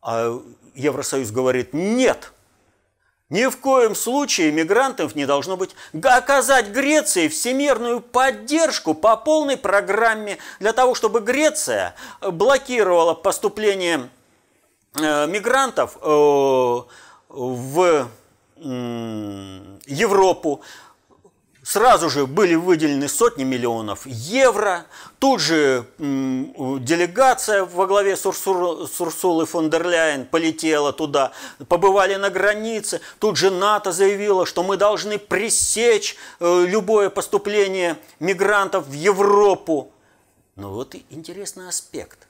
А 0.00 0.40
Евросоюз 0.74 1.30
говорит, 1.30 1.72
нет– 1.72 2.32
ни 3.28 3.46
в 3.46 3.58
коем 3.58 3.94
случае 3.94 4.52
мигрантов 4.52 5.14
не 5.14 5.26
должно 5.26 5.56
быть. 5.56 5.74
Оказать 6.02 6.68
Греции 6.68 7.28
всемирную 7.28 8.00
поддержку 8.00 8.94
по 8.94 9.16
полной 9.16 9.56
программе 9.56 10.38
для 10.60 10.72
того, 10.72 10.94
чтобы 10.94 11.20
Греция 11.20 11.94
блокировала 12.20 13.14
поступление 13.14 14.08
э, 14.94 15.26
мигрантов 15.26 15.96
э, 16.00 16.80
в 17.28 18.08
Европу, 19.86 20.62
Сразу 21.66 22.08
же 22.08 22.28
были 22.28 22.54
выделены 22.54 23.08
сотни 23.08 23.42
миллионов 23.42 24.06
евро. 24.06 24.86
Тут 25.18 25.40
же 25.40 25.84
делегация 25.98 27.64
во 27.64 27.88
главе 27.88 28.16
с 28.16 28.24
Урсулой 28.24 29.46
фон 29.46 29.68
дер 29.68 29.84
Ляйен 29.84 30.26
полетела 30.26 30.92
туда. 30.92 31.32
Побывали 31.66 32.14
на 32.14 32.30
границе. 32.30 33.00
Тут 33.18 33.36
же 33.36 33.50
НАТО 33.50 33.90
заявило, 33.90 34.46
что 34.46 34.62
мы 34.62 34.76
должны 34.76 35.18
пресечь 35.18 36.14
э, 36.38 36.66
любое 36.68 37.10
поступление 37.10 37.98
мигрантов 38.20 38.86
в 38.86 38.92
Европу. 38.92 39.90
Но 40.54 40.70
вот 40.70 40.94
и 40.94 41.04
интересный 41.10 41.68
аспект. 41.68 42.25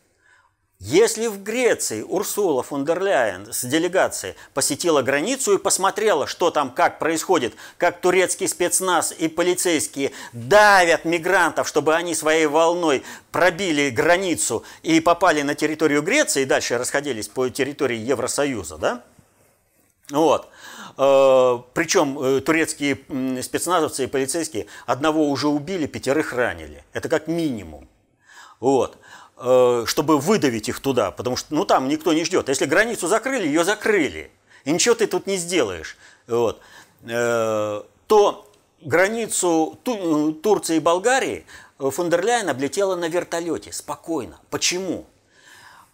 Если 0.78 1.26
в 1.26 1.42
Греции 1.42 2.02
Урсула 2.02 2.62
фон 2.62 2.85
дер 2.85 3.02
Ляйен 3.02 3.50
с 3.50 3.64
делегацией 3.64 4.35
посетила 4.52 5.00
границу 5.00 5.54
и 5.54 5.59
посмотрела, 5.59 6.26
что 6.26 6.50
там, 6.50 6.71
как 6.71 6.99
происходит, 6.99 7.54
как 7.78 8.02
турецкий 8.02 8.47
спецназ 8.47 9.14
и 9.16 9.28
полицейские 9.28 10.12
давят 10.35 11.06
мигрантов, 11.06 11.66
чтобы 11.66 11.95
они 11.95 12.14
своей 12.14 12.45
волной 12.45 13.04
пробили 13.33 13.88
границу 13.88 14.64
и 14.83 15.00
попали 15.00 15.40
на 15.40 15.54
территорию 15.54 16.02
Греции, 16.02 16.42
и 16.42 16.47
дальше 16.47 16.76
расходились 16.76 17.28
по 17.28 17.49
территории 17.49 17.97
Евросоюза, 17.97 18.76
да? 18.76 19.02
Вот. 20.11 20.50
Э, 20.99 21.59
Причем 21.73 22.18
э, 22.18 22.40
турецкие 22.42 22.99
спецназовцы 23.42 24.04
и 24.04 24.09
полицейские 24.09 24.66
одного 24.85 25.30
уже 25.30 25.49
убили, 25.49 25.87
пятерых 25.87 26.35
ранили. 26.35 26.85
Это 26.92 27.09
как 27.09 27.28
минимум. 27.28 27.88
Вот. 28.61 28.99
Э, 29.38 29.84
чтобы 29.86 30.18
выдавить 30.18 30.70
их 30.70 30.80
туда, 30.80 31.10
потому 31.10 31.36
что 31.36 31.54
ну, 31.54 31.66
там 31.66 31.88
никто 31.88 32.14
не 32.14 32.24
ждет. 32.24 32.48
Если 32.48 32.64
границу 32.64 33.06
закрыли, 33.06 33.46
ее 33.46 33.64
закрыли. 33.64 34.30
И 34.64 34.72
ничего 34.72 34.94
ты 34.94 35.06
тут 35.06 35.26
не 35.26 35.36
сделаешь. 35.36 35.98
Вот. 36.26 36.60
Э, 37.02 37.82
то 38.06 38.50
границу 38.80 39.78
Турции 40.42 40.76
и 40.76 40.80
Болгарии 40.80 41.44
фон 41.78 42.08
дер 42.08 42.24
Ляйен 42.24 42.48
облетела 42.48 42.96
на 42.96 43.08
вертолете, 43.08 43.72
спокойно. 43.72 44.40
Почему? 44.48 45.04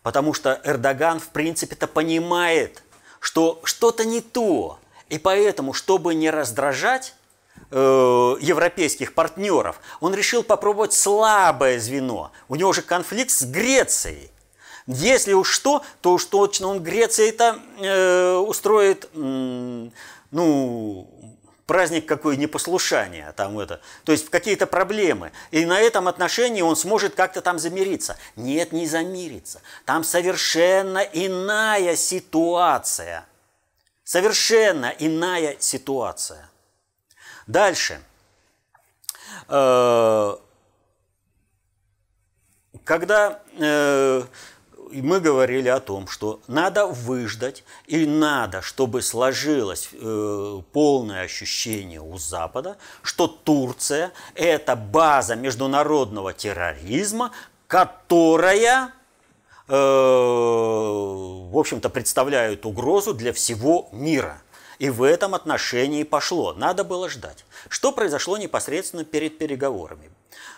Потому 0.04 0.34
что 0.34 0.60
Эрдоган, 0.62 1.18
в 1.18 1.30
принципе-то, 1.30 1.88
понимает, 1.88 2.84
что 3.18 3.60
что-то 3.64 4.04
не 4.04 4.20
то. 4.20 4.78
И 5.08 5.18
поэтому, 5.18 5.72
чтобы 5.72 6.14
не 6.14 6.30
раздражать, 6.30 7.16
Э, 7.74 8.36
европейских 8.38 9.14
партнеров, 9.14 9.80
он 10.00 10.14
решил 10.14 10.42
попробовать 10.42 10.92
слабое 10.92 11.80
звено. 11.80 12.30
У 12.48 12.56
него 12.56 12.74
же 12.74 12.82
конфликт 12.82 13.30
с 13.30 13.44
Грецией. 13.44 14.30
Если 14.86 15.32
уж 15.32 15.50
что, 15.50 15.82
то 16.02 16.12
уж 16.12 16.26
точно 16.26 16.66
он 16.66 16.82
Греции 16.82 17.30
это 17.30 17.58
э, 17.78 18.34
устроит, 18.36 19.08
э, 19.14 19.88
ну, 20.32 21.08
праздник 21.64 22.04
какой 22.04 22.36
непослушания, 22.36 23.32
там 23.32 23.58
это, 23.58 23.80
то 24.04 24.12
есть 24.12 24.28
какие-то 24.28 24.66
проблемы. 24.66 25.32
И 25.50 25.64
на 25.64 25.80
этом 25.80 26.08
отношении 26.08 26.60
он 26.60 26.76
сможет 26.76 27.14
как-то 27.14 27.40
там 27.40 27.58
замириться. 27.58 28.18
Нет, 28.36 28.72
не 28.72 28.86
замириться. 28.86 29.62
Там 29.86 30.04
совершенно 30.04 30.98
иная 30.98 31.96
ситуация. 31.96 33.24
Совершенно 34.04 34.92
иная 34.98 35.56
ситуация. 35.58 36.51
Дальше. 37.46 38.00
Э, 39.48 40.36
когда 42.84 43.40
э, 43.58 44.22
мы 44.92 45.20
говорили 45.20 45.68
о 45.68 45.80
том, 45.80 46.08
что 46.08 46.40
надо 46.46 46.86
выждать 46.86 47.64
и 47.86 48.06
надо, 48.06 48.62
чтобы 48.62 49.02
сложилось 49.02 49.90
э, 49.92 50.60
полное 50.72 51.22
ощущение 51.22 52.00
у 52.00 52.16
Запада, 52.18 52.76
что 53.02 53.26
Турция– 53.26 54.12
это 54.34 54.76
база 54.76 55.36
международного 55.36 56.32
терроризма, 56.32 57.32
которая, 57.66 58.92
в 59.68 59.78
общем-то, 61.58 61.88
представляет 61.88 62.66
угрозу 62.66 63.14
для 63.14 63.32
всего 63.32 63.88
мира– 63.92 64.41
и 64.82 64.90
в 64.90 65.04
этом 65.04 65.36
отношении 65.36 66.02
пошло. 66.02 66.54
Надо 66.54 66.82
было 66.82 67.08
ждать. 67.08 67.44
Что 67.68 67.92
произошло 67.92 68.36
непосредственно 68.36 69.04
перед 69.04 69.38
переговорами? 69.38 70.10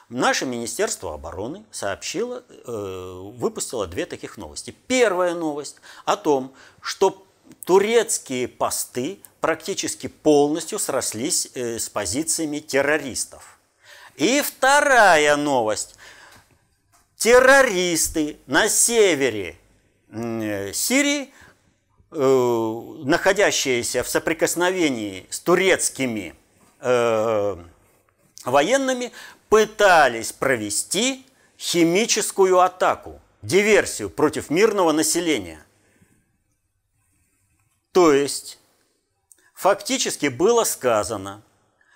Наше 0.08 0.46
Министерство 0.46 1.12
обороны 1.12 1.62
сообщило, 1.70 2.42
э, 2.48 3.32
выпустило 3.36 3.86
две 3.86 4.06
таких 4.06 4.38
новости. 4.38 4.74
Первая 4.86 5.34
новость 5.34 5.76
о 6.06 6.16
том, 6.16 6.54
что 6.80 7.22
турецкие 7.66 8.48
посты 8.48 9.18
практически 9.42 10.06
полностью 10.06 10.78
срослись 10.78 11.50
э, 11.52 11.78
с 11.78 11.90
позициями 11.90 12.60
террористов. 12.60 13.58
И 14.16 14.40
вторая 14.40 15.36
новость. 15.36 15.96
Террористы 17.18 18.38
на 18.46 18.70
севере 18.70 19.58
э, 20.08 20.72
Сирии 20.72 21.30
Э, 22.16 22.80
находящиеся 23.04 24.04
в 24.04 24.08
соприкосновении 24.08 25.26
с 25.30 25.40
турецкими 25.40 26.36
э, 26.78 27.56
военными, 28.44 29.10
пытались 29.48 30.30
провести 30.32 31.26
химическую 31.58 32.60
атаку, 32.60 33.20
диверсию 33.42 34.10
против 34.10 34.48
мирного 34.48 34.92
населения. 34.92 35.66
То 37.90 38.12
есть, 38.12 38.60
фактически 39.52 40.26
было 40.26 40.62
сказано, 40.62 41.42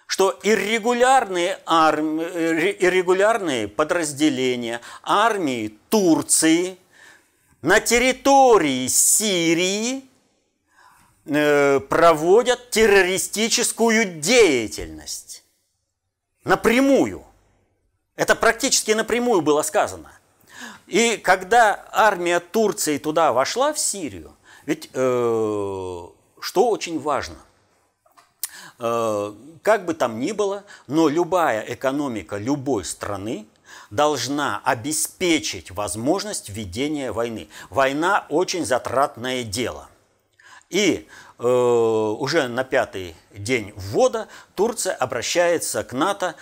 что 0.08 0.36
иррегулярные, 0.42 1.60
армии, 1.64 2.74
иррегулярные 2.80 3.68
подразделения 3.68 4.80
армии 5.04 5.78
Турции 5.90 6.76
на 7.62 7.78
территории 7.78 8.88
Сирии 8.88 10.07
Э, 10.07 10.07
проводят 11.28 12.70
террористическую 12.70 14.20
деятельность. 14.20 15.44
Напрямую. 16.44 17.24
Это 18.16 18.34
практически 18.34 18.92
напрямую 18.92 19.42
было 19.42 19.62
сказано. 19.62 20.10
И 20.86 21.18
когда 21.18 21.86
армия 21.92 22.40
Турции 22.40 22.96
туда 22.96 23.32
вошла, 23.32 23.74
в 23.74 23.78
Сирию, 23.78 24.34
ведь 24.64 24.88
э, 24.94 26.06
что 26.40 26.68
очень 26.70 26.98
важно, 26.98 27.36
э, 28.78 29.34
как 29.62 29.84
бы 29.84 29.92
там 29.92 30.18
ни 30.18 30.32
было, 30.32 30.64
но 30.86 31.08
любая 31.08 31.60
экономика 31.60 32.38
любой 32.38 32.86
страны 32.86 33.46
должна 33.90 34.62
обеспечить 34.64 35.70
возможность 35.70 36.48
ведения 36.48 37.12
войны. 37.12 37.48
Война 37.68 38.24
очень 38.30 38.64
затратное 38.64 39.44
дело– 39.44 39.88
и 40.70 41.08
э, 41.38 41.46
уже 41.46 42.48
на 42.48 42.62
пятый 42.62 43.16
день 43.32 43.72
ввода 43.74 44.28
Турция 44.54 44.94
обращается 44.94 45.82
к 45.82 45.92
НАТО, 45.92 46.34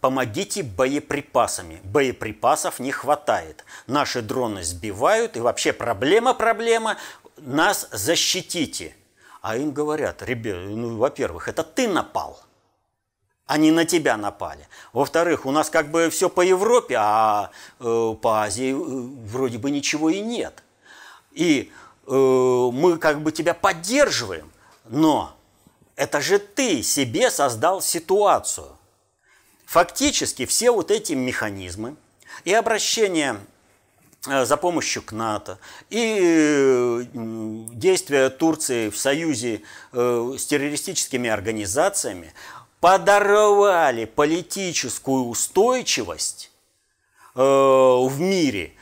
помогите 0.00 0.62
боеприпасами. 0.62 1.80
Боеприпасов 1.82 2.78
не 2.78 2.92
хватает. 2.92 3.64
Наши 3.86 4.22
дроны 4.22 4.62
сбивают, 4.62 5.36
и 5.36 5.40
вообще 5.40 5.72
проблема-проблема, 5.72 6.96
нас 7.36 7.88
защитите. 7.90 8.94
А 9.40 9.56
им 9.56 9.72
говорят, 9.72 10.22
ребят, 10.22 10.58
ну, 10.68 10.96
во-первых, 10.96 11.48
это 11.48 11.64
ты 11.64 11.88
напал, 11.88 12.40
они 13.46 13.72
на 13.72 13.84
тебя 13.84 14.16
напали. 14.16 14.68
Во-вторых, 14.92 15.44
у 15.44 15.50
нас 15.50 15.68
как 15.68 15.90
бы 15.90 16.08
все 16.10 16.28
по 16.28 16.42
Европе, 16.42 16.96
а 16.98 17.50
э, 17.80 18.14
по 18.22 18.42
Азии 18.42 18.70
э, 18.70 19.26
вроде 19.26 19.58
бы 19.58 19.72
ничего 19.72 20.10
и 20.10 20.20
нет. 20.20 20.62
И 21.32 21.72
мы 22.06 22.98
как 22.98 23.22
бы 23.22 23.32
тебя 23.32 23.54
поддерживаем, 23.54 24.50
но 24.88 25.36
это 25.96 26.20
же 26.20 26.38
ты 26.38 26.82
себе 26.82 27.30
создал 27.30 27.80
ситуацию. 27.80 28.76
Фактически 29.66 30.46
все 30.46 30.70
вот 30.70 30.90
эти 30.90 31.12
механизмы 31.12 31.96
и 32.44 32.52
обращение 32.52 33.38
э, 34.26 34.44
за 34.44 34.56
помощью 34.56 35.02
к 35.02 35.12
НАТО 35.12 35.58
и 35.88 36.18
э, 36.20 37.04
действия 37.14 38.30
Турции 38.30 38.90
в 38.90 38.98
союзе 38.98 39.62
с 39.92 40.44
террористическими 40.46 41.30
организациями 41.30 42.34
подорвали 42.80 44.04
политическую 44.04 45.24
устойчивость 45.24 46.50
в 47.34 48.14
мире– 48.18 48.74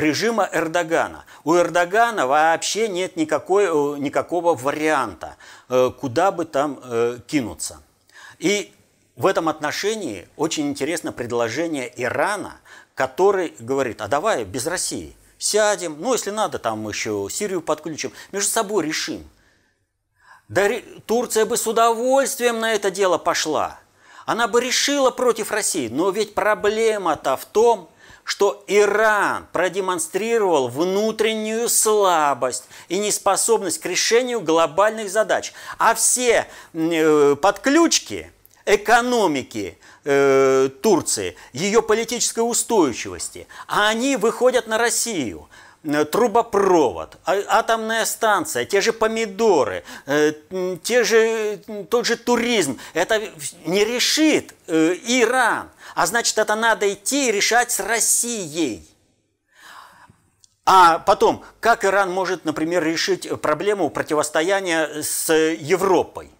режима 0.00 0.48
Эрдогана. 0.52 1.24
У 1.44 1.56
Эрдогана 1.56 2.26
вообще 2.26 2.88
нет 2.88 3.16
никакой, 3.16 3.64
э, 3.64 3.98
никакого 3.98 4.54
варианта, 4.54 5.36
э, 5.68 5.90
куда 5.98 6.30
бы 6.32 6.44
там 6.44 6.80
кинуться. 7.26 7.82
И 8.38 8.72
в 9.16 9.26
этом 9.26 9.48
отношении 9.48 10.28
очень 10.36 10.68
интересно 10.68 11.12
предложение 11.12 11.92
Ирана, 11.96 12.60
который 12.94 13.54
говорит, 13.58 14.00
а 14.00 14.08
давай 14.08 14.44
без 14.44 14.66
России 14.66 15.16
сядем, 15.38 15.96
ну 15.98 16.12
если 16.12 16.30
надо, 16.30 16.58
там 16.58 16.86
еще 16.88 17.28
Сирию 17.30 17.62
подключим, 17.62 18.12
между 18.32 18.50
собой 18.50 18.84
решим. 18.84 19.28
Да 20.48 20.68
Турция 21.06 21.46
бы 21.46 21.56
с 21.56 21.66
удовольствием 21.66 22.60
на 22.60 22.72
это 22.72 22.90
дело 22.90 23.18
пошла. 23.18 23.78
Она 24.26 24.48
бы 24.48 24.60
решила 24.60 25.10
против 25.10 25.52
России. 25.52 25.88
Но 25.88 26.10
ведь 26.10 26.34
проблема-то 26.34 27.36
в 27.36 27.44
том, 27.44 27.88
что 28.28 28.62
Иран 28.66 29.46
продемонстрировал 29.54 30.68
внутреннюю 30.68 31.66
слабость 31.70 32.64
и 32.90 32.98
неспособность 32.98 33.80
к 33.80 33.86
решению 33.86 34.42
глобальных 34.42 35.08
задач. 35.08 35.54
А 35.78 35.94
все 35.94 36.46
э, 36.74 37.36
подключки 37.40 38.30
экономики 38.66 39.78
э, 40.04 40.68
Турции, 40.82 41.36
ее 41.54 41.80
политической 41.80 42.40
устойчивости, 42.40 43.46
они 43.66 44.16
выходят 44.16 44.66
на 44.66 44.76
Россию. 44.76 45.48
Э, 45.94 46.04
трубопровод, 46.04 47.16
а, 47.24 47.36
атомная 47.48 48.04
станция, 48.04 48.64
те 48.64 48.80
же 48.80 48.92
помидоры, 48.92 49.84
э, 50.06 50.32
те 50.82 51.04
же, 51.04 51.60
тот 51.90 52.06
же 52.06 52.16
туризм, 52.16 52.78
это 52.94 53.20
не 53.64 53.84
решит 53.84 54.54
Иран. 54.66 55.70
А 55.94 56.06
значит, 56.06 56.38
это 56.38 56.54
надо 56.54 56.92
идти 56.92 57.28
и 57.28 57.32
решать 57.32 57.70
с 57.70 57.80
Россией. 57.80 58.86
А 60.64 60.98
потом, 60.98 61.42
как 61.60 61.84
Иран 61.84 62.12
может, 62.12 62.44
например, 62.44 62.84
решить 62.84 63.28
проблему 63.40 63.88
противостояния 63.88 65.02
с 65.02 65.32
Европой? 65.32 66.30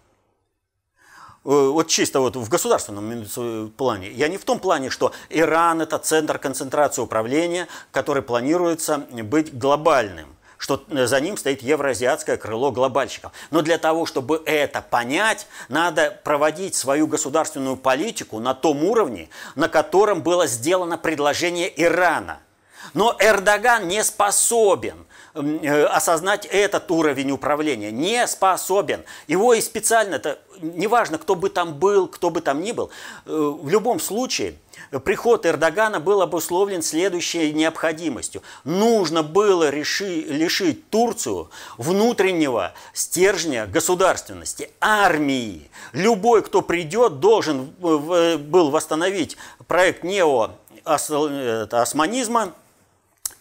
Э, 1.45 1.69
вот 1.71 1.87
чисто 1.87 2.19
вот 2.19 2.35
в 2.35 2.49
государственном 2.49 3.71
плане. 3.77 4.11
Я 4.11 4.27
не 4.27 4.37
в 4.37 4.45
том 4.45 4.59
плане, 4.59 4.89
что 4.89 5.13
Иран– 5.29 5.81
это 5.81 5.97
центр 5.97 6.37
концентрации 6.37 7.01
управления, 7.01 7.67
который 7.91 8.21
планируется 8.21 9.05
быть 9.11 9.57
глобальным 9.57 10.35
что 10.61 10.83
за 10.89 11.21
ним 11.21 11.37
стоит 11.37 11.61
евроазиатское 11.61 12.35
крыло 12.35 12.73
глобальщиков. 12.73 13.31
Но 13.49 13.61
для 13.61 13.77
того, 13.77 14.05
чтобы 14.05 14.43
это 14.45 14.81
понять, 14.81 15.47
надо 15.69 16.19
проводить 16.25 16.75
свою 16.75 17.07
государственную 17.07 17.77
политику 17.77 18.39
на 18.39 18.53
том 18.53 18.83
уровне, 18.83 19.29
на 19.55 19.69
котором 19.69 20.21
было 20.21 20.47
сделано 20.47 20.97
предложение 20.97 21.71
Ирана– 21.81 22.39
но 22.93 23.15
Эрдоган 23.19 23.87
не 23.87 24.03
способен 24.03 25.05
э, 25.33 25.83
осознать 25.85 26.45
этот 26.45 26.89
уровень 26.91 27.31
управления, 27.31 27.91
не 27.91 28.25
способен. 28.27 29.03
Его 29.27 29.53
и 29.53 29.61
специально, 29.61 30.15
это 30.15 30.39
неважно, 30.61 31.17
кто 31.17 31.35
бы 31.35 31.49
там 31.49 31.75
был, 31.75 32.07
кто 32.07 32.29
бы 32.29 32.41
там 32.41 32.61
ни 32.61 32.71
был, 32.71 32.89
э, 33.25 33.31
в 33.31 33.69
любом 33.69 33.99
случае 33.99 34.55
приход 35.03 35.45
Эрдогана 35.45 35.99
был 35.99 36.21
обусловлен 36.21 36.81
следующей 36.81 37.51
необходимостью. 37.53 38.41
Нужно 38.63 39.23
было 39.23 39.69
реши, 39.69 40.21
лишить 40.21 40.89
Турцию 40.89 41.49
внутреннего 41.77 42.73
стержня 42.93 43.67
государственности, 43.67 44.69
армии. 44.81 45.69
Любой, 45.93 46.41
кто 46.41 46.61
придет, 46.61 47.19
должен 47.19 47.73
э, 47.81 48.37
был 48.37 48.71
восстановить 48.71 49.37
проект 49.67 50.03
неоосманизма, 50.03 52.53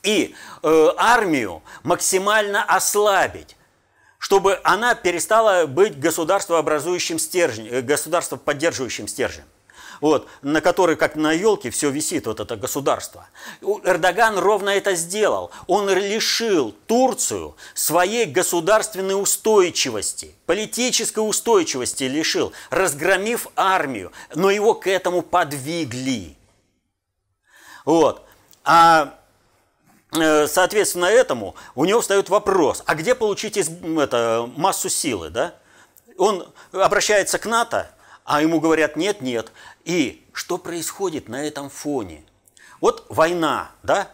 и 0.02 0.34
э, 0.62 0.88
армию 0.96 1.62
максимально 1.82 2.62
ослабить, 2.62 3.56
чтобы 4.18 4.60
она 4.64 4.94
перестала 4.94 5.66
быть 5.66 5.98
государствообразующим 5.98 7.18
стержнем, 7.18 7.72
э, 7.72 7.80
государство 7.82 8.36
поддерживающим 8.36 9.08
стержнем. 9.08 9.44
Вот, 10.00 10.28
на 10.42 10.60
который, 10.60 10.96
как 10.96 11.16
на 11.16 11.32
елке, 11.32 11.70
все 11.70 11.90
висит 11.90 12.26
вот 12.26 12.38
это 12.40 12.56
государство. 12.56 13.28
Эрдоган 13.60 14.38
ровно 14.38 14.70
это 14.70 14.94
сделал. 14.94 15.50
Он 15.66 15.88
лишил 15.88 16.72
Турцию 16.86 17.56
своей 17.74 18.26
государственной 18.26 19.20
устойчивости, 19.20 20.34
политической 20.46 21.20
устойчивости 21.20 22.04
лишил, 22.04 22.52
разгромив 22.70 23.48
армию, 23.56 24.12
но 24.34 24.50
его 24.50 24.74
к 24.74 24.86
этому 24.86 25.22
подвигли. 25.22 26.36
Вот. 27.84 28.24
А 28.64 29.18
соответственно 30.12 31.06
этому 31.06 31.54
у 31.74 31.84
него 31.84 32.00
встает 32.00 32.28
вопрос, 32.28 32.82
а 32.86 32.94
где 32.94 33.14
получить 33.14 33.56
это, 33.56 34.48
массу 34.56 34.88
силы? 34.88 35.30
Да? 35.30 35.54
Он 36.16 36.46
обращается 36.72 37.38
к 37.38 37.46
НАТО, 37.46 37.90
а 38.24 38.42
ему 38.42 38.60
говорят 38.60 38.96
нет, 38.96 39.20
нет. 39.20 39.52
И 39.84 40.26
что 40.32 40.58
происходит 40.58 41.28
на 41.28 41.46
этом 41.46 41.70
фоне? 41.70 42.24
Вот 42.80 43.06
война, 43.08 43.70
да? 43.82 44.10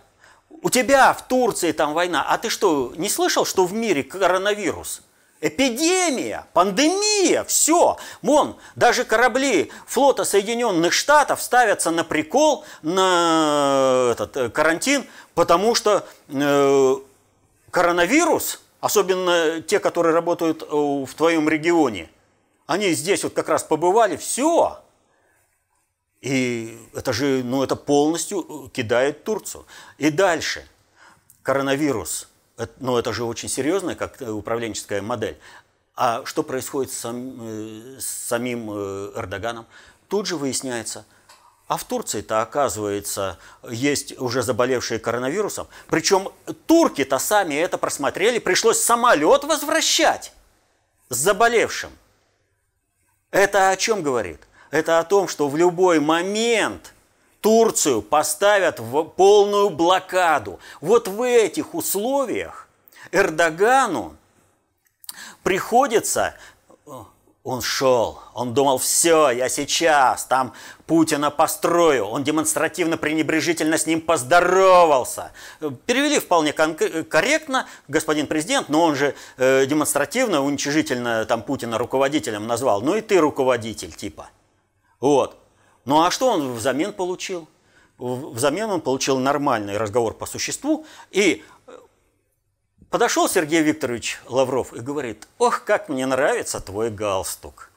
У 0.62 0.70
тебя 0.70 1.12
в 1.12 1.26
Турции 1.28 1.72
там 1.72 1.92
война, 1.92 2.24
а 2.26 2.38
ты 2.38 2.48
что, 2.48 2.92
не 2.96 3.09
слышал, 3.09 3.44
что 3.44 3.66
в 3.66 3.72
мире 3.72 4.02
коронавирус? 4.02 5.02
Эпидемия, 5.40 6.47
пандемия, 6.55 7.44
все. 7.44 7.99
Вон, 8.23 8.57
даже 8.77 9.05
корабли 9.05 9.70
флота 9.87 10.25
Соединенных 10.25 10.92
Штатов 10.92 11.42
ставятся 11.42 11.90
на 11.90 12.03
прикол, 12.03 12.64
на 12.83 14.11
этот 14.12 14.37
э, 14.37 14.49
карантин, 14.49 15.07
потому 15.35 15.75
что 15.75 16.07
э, 16.29 16.97
коронавирус, 17.70 18.62
особенно 18.81 19.61
те, 19.61 19.81
которые 19.81 20.14
работают 20.14 20.62
э, 20.62 20.66
в 20.66 21.12
твоем 21.14 21.49
регионе, 21.49 22.09
они 22.66 22.92
здесь 22.92 23.23
вот 23.25 23.35
как 23.35 23.51
раз 23.51 23.64
побывали, 23.64 24.16
все. 24.16 24.81
И 26.23 26.79
это 26.94 27.12
же, 27.12 27.42
ну 27.44 27.62
это 27.62 27.77
полностью 27.77 28.70
кидает 28.73 29.25
Турцию. 29.25 29.66
И 29.99 30.11
дальше. 30.11 30.66
Коронавирус– 31.42 32.29
ну 32.80 32.96
это 32.96 33.12
же 33.12 33.24
очень 33.24 33.48
серьезная 33.48 33.94
как 33.94 34.20
управленческая 34.20 35.02
модель. 35.02 35.38
А 35.96 36.24
что 36.24 36.42
происходит 36.42 36.92
с, 36.92 36.98
сам, 36.98 37.36
э, 37.40 38.00
с 38.00 38.06
самим 38.06 38.70
э, 38.70 39.12
Эрдоганом? 39.14 39.66
Тут 40.08 40.26
же 40.26 40.36
выясняется, 40.36 41.04
а 41.66 41.76
в 41.76 41.84
Турции-то, 41.84 42.42
оказывается, 42.42 43.38
есть 43.68 44.18
уже 44.18 44.42
заболевшие 44.42 44.98
коронавирусом. 44.98 45.66
Причем 45.88 46.30
турки-то 46.66 47.18
сами 47.18 47.54
это 47.54 47.78
просмотрели, 47.78 48.38
пришлось 48.38 48.80
самолет 48.80 49.44
возвращать 49.44 50.32
с 51.08 51.16
заболевшим. 51.16 51.90
Это 53.30 53.70
о 53.70 53.76
чем 53.76 54.02
говорит? 54.02 54.40
Это 54.70 54.98
о 54.98 55.04
том, 55.04 55.28
что 55.28 55.48
в 55.48 55.56
любой 55.56 56.00
момент 56.00 56.93
Турцию 57.44 58.00
поставят 58.00 58.80
в 58.80 59.04
полную 59.04 59.68
блокаду. 59.68 60.59
Вот 60.80 61.09
в 61.09 61.20
этих 61.22 61.74
условиях 61.74 62.66
Эрдогану 63.12 64.16
приходится 65.42 66.37
он 67.42 67.61
шел, 67.61 68.20
он 68.33 68.54
думал, 68.54 68.78
все, 68.78 69.28
я 69.28 69.50
сейчас 69.50 70.24
там 70.24 70.54
Путина 70.87 71.30
построю. 71.30 72.07
Он 72.07 72.24
демонстративно 72.24 72.96
пренебрежительно 72.96 73.76
с 73.76 73.85
ним 73.85 74.00
поздоровался. 74.00 75.33
Перевели 75.85 76.20
вполне 76.20 76.54
корректно, 76.54 77.66
господин 77.88 78.26
президент, 78.26 78.70
но 78.70 78.80
он 78.80 78.94
же 78.94 79.14
э, 79.37 79.66
демонстративно, 79.66 80.42
уничижительно 80.42 81.26
там 81.26 81.42
Путина 81.42 81.76
руководителем 81.76 82.46
назвал. 82.46 82.80
Ну 82.80 82.96
и 82.96 83.02
ты 83.02 83.18
руководитель 83.18 83.92
типа. 83.92 84.30
Вот. 84.98 85.43
Ну 85.85 86.03
а 86.03 86.11
что 86.11 86.31
он 86.31 86.55
взамен 86.55 86.92
получил? 86.92 87.49
Взамен 87.99 88.70
он 88.70 88.81
получил 88.81 89.18
нормальный 89.18 89.77
разговор 89.77 90.14
по 90.14 90.27
существу. 90.27 90.87
И 91.11 91.44
э, 91.66 91.79
подошел 92.90 93.29
Сергей 93.29 93.62
Викторович 93.62 94.20
Лавров 94.27 94.73
и 94.73 94.81
говорит, 94.81 95.29
ох, 95.38 95.64
как 95.64 95.88
мне 95.88 96.07
нравится 96.07 96.61
твой 96.61 96.90
галстук. 96.90 97.70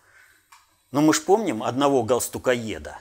Но 0.92 1.02
мы 1.02 1.14
ж 1.14 1.22
помним 1.22 1.64
одного 1.64 2.04
галстукоеда. 2.04 2.98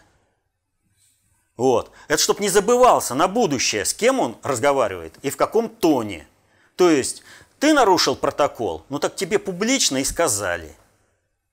Вот. 1.57 1.90
Это 2.09 2.23
чтобы 2.23 2.42
не 2.42 2.49
забывался 2.49 3.14
на 3.14 3.29
будущее, 3.29 3.85
с 3.85 3.95
кем 3.95 4.21
он 4.21 4.37
разговаривает 4.42 5.14
и 5.23 5.31
в 5.31 5.37
каком 5.37 5.69
тоне. 5.69 6.27
То 6.75 6.90
есть 6.90 7.23
ты 7.59 7.73
нарушил 7.73 8.16
протокол, 8.16 8.85
ну 8.90 8.99
так 8.99 9.16
тебе 9.16 9.38
публично 9.38 9.97
и 9.97 10.05
сказали. 10.05 10.77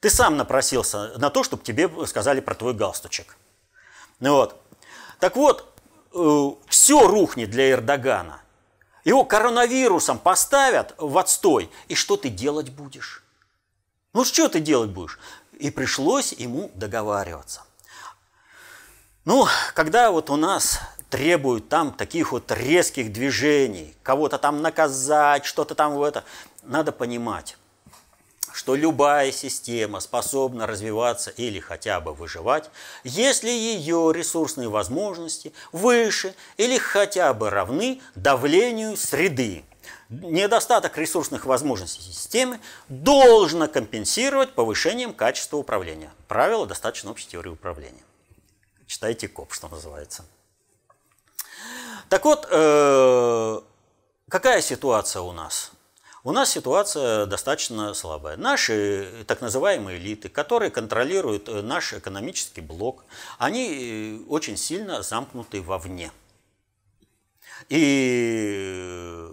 Ты 0.02 0.10
сам 0.10 0.36
напросился 0.36 1.18
на 1.18 1.30
то, 1.30 1.44
чтобы 1.44 1.64
тебе 1.64 1.90
сказали 2.06 2.42
про 2.42 2.56
твой 2.56 2.74
галстучек. 2.74 3.38
Ну 4.20 4.34
вот. 4.34 4.62
Так 5.20 5.36
вот, 5.36 5.74
э, 6.14 6.50
все 6.68 7.08
рухнет 7.08 7.50
для 7.50 7.72
Эрдогана. 7.72 8.42
Его 9.04 9.26
коронавирусом 9.26 10.18
поставят 10.18 10.96
в 10.98 11.18
отстой, 11.18 11.70
и 11.88 11.96
что 11.96 12.16
ты 12.16 12.30
делать 12.30 12.70
будешь? 12.70 13.24
Ну, 14.14 14.24
что 14.24 14.48
ты 14.48 14.60
делать 14.60 14.92
будешь? 14.92 15.20
И 15.60 15.72
пришлось 15.72 16.34
ему 16.34 16.72
договариваться. 16.76 17.64
Ну, 19.26 19.48
когда 19.74 20.12
вот 20.12 20.30
у 20.30 20.36
нас 20.36 20.80
требуют 21.10 21.70
там 21.70 21.92
таких 21.92 22.32
вот 22.32 22.52
резких 22.52 23.12
движений, 23.12 23.96
кого-то 24.04 24.38
там 24.38 24.62
наказать, 24.62 25.46
что-то 25.46 25.76
там 25.76 25.96
в 25.96 26.04
это, 26.04 26.24
надо 26.64 26.92
понимать, 26.92 27.58
что 28.54 28.76
любая 28.76 29.32
система 29.32 30.00
способна 30.00 30.68
развиваться 30.68 31.32
или 31.32 31.60
хотя 31.60 32.00
бы 32.00 32.14
выживать, 32.14 32.70
если 33.04 33.50
ее 33.50 34.12
ресурсные 34.16 34.70
возможности 34.70 35.54
выше 35.72 36.36
или 36.58 36.78
хотя 36.78 37.34
бы 37.34 37.50
равны 37.50 38.02
давлению 38.16 38.96
среды. 38.96 39.66
Недостаток 40.10 40.98
ресурсных 40.98 41.46
возможностей 41.46 42.02
системы 42.04 42.60
должно 42.90 43.68
компенсировать 43.68 44.54
повышением 44.54 45.14
качества 45.14 45.58
управления. 45.58 46.12
Правило 46.28 46.68
достаточно 46.68 47.10
общей 47.10 47.28
теории 47.28 47.50
управления. 47.50 48.04
Читайте 48.86 49.28
КОП, 49.28 49.52
что 49.52 49.68
называется. 49.70 50.24
Так 52.10 52.26
вот, 52.26 52.48
э, 52.52 53.62
какая 54.30 54.62
ситуация 54.62 55.24
у 55.24 55.32
нас? 55.32 55.72
У 56.26 56.32
нас 56.32 56.52
ситуация 56.52 57.26
достаточно 57.26 57.94
слабая. 57.94 58.38
Наши 58.38 59.26
так 59.28 59.42
называемые 59.42 59.98
элиты, 59.98 60.30
которые 60.30 60.72
контролируют 60.72 61.50
э, 61.50 61.62
наш 61.62 61.94
экономический 61.94 62.62
блок, 62.62 63.04
они 63.38 63.68
э, 63.68 64.20
очень 64.30 64.56
сильно 64.56 65.04
замкнуты 65.04 65.62
вовне. 65.62 66.14
И 67.68 69.28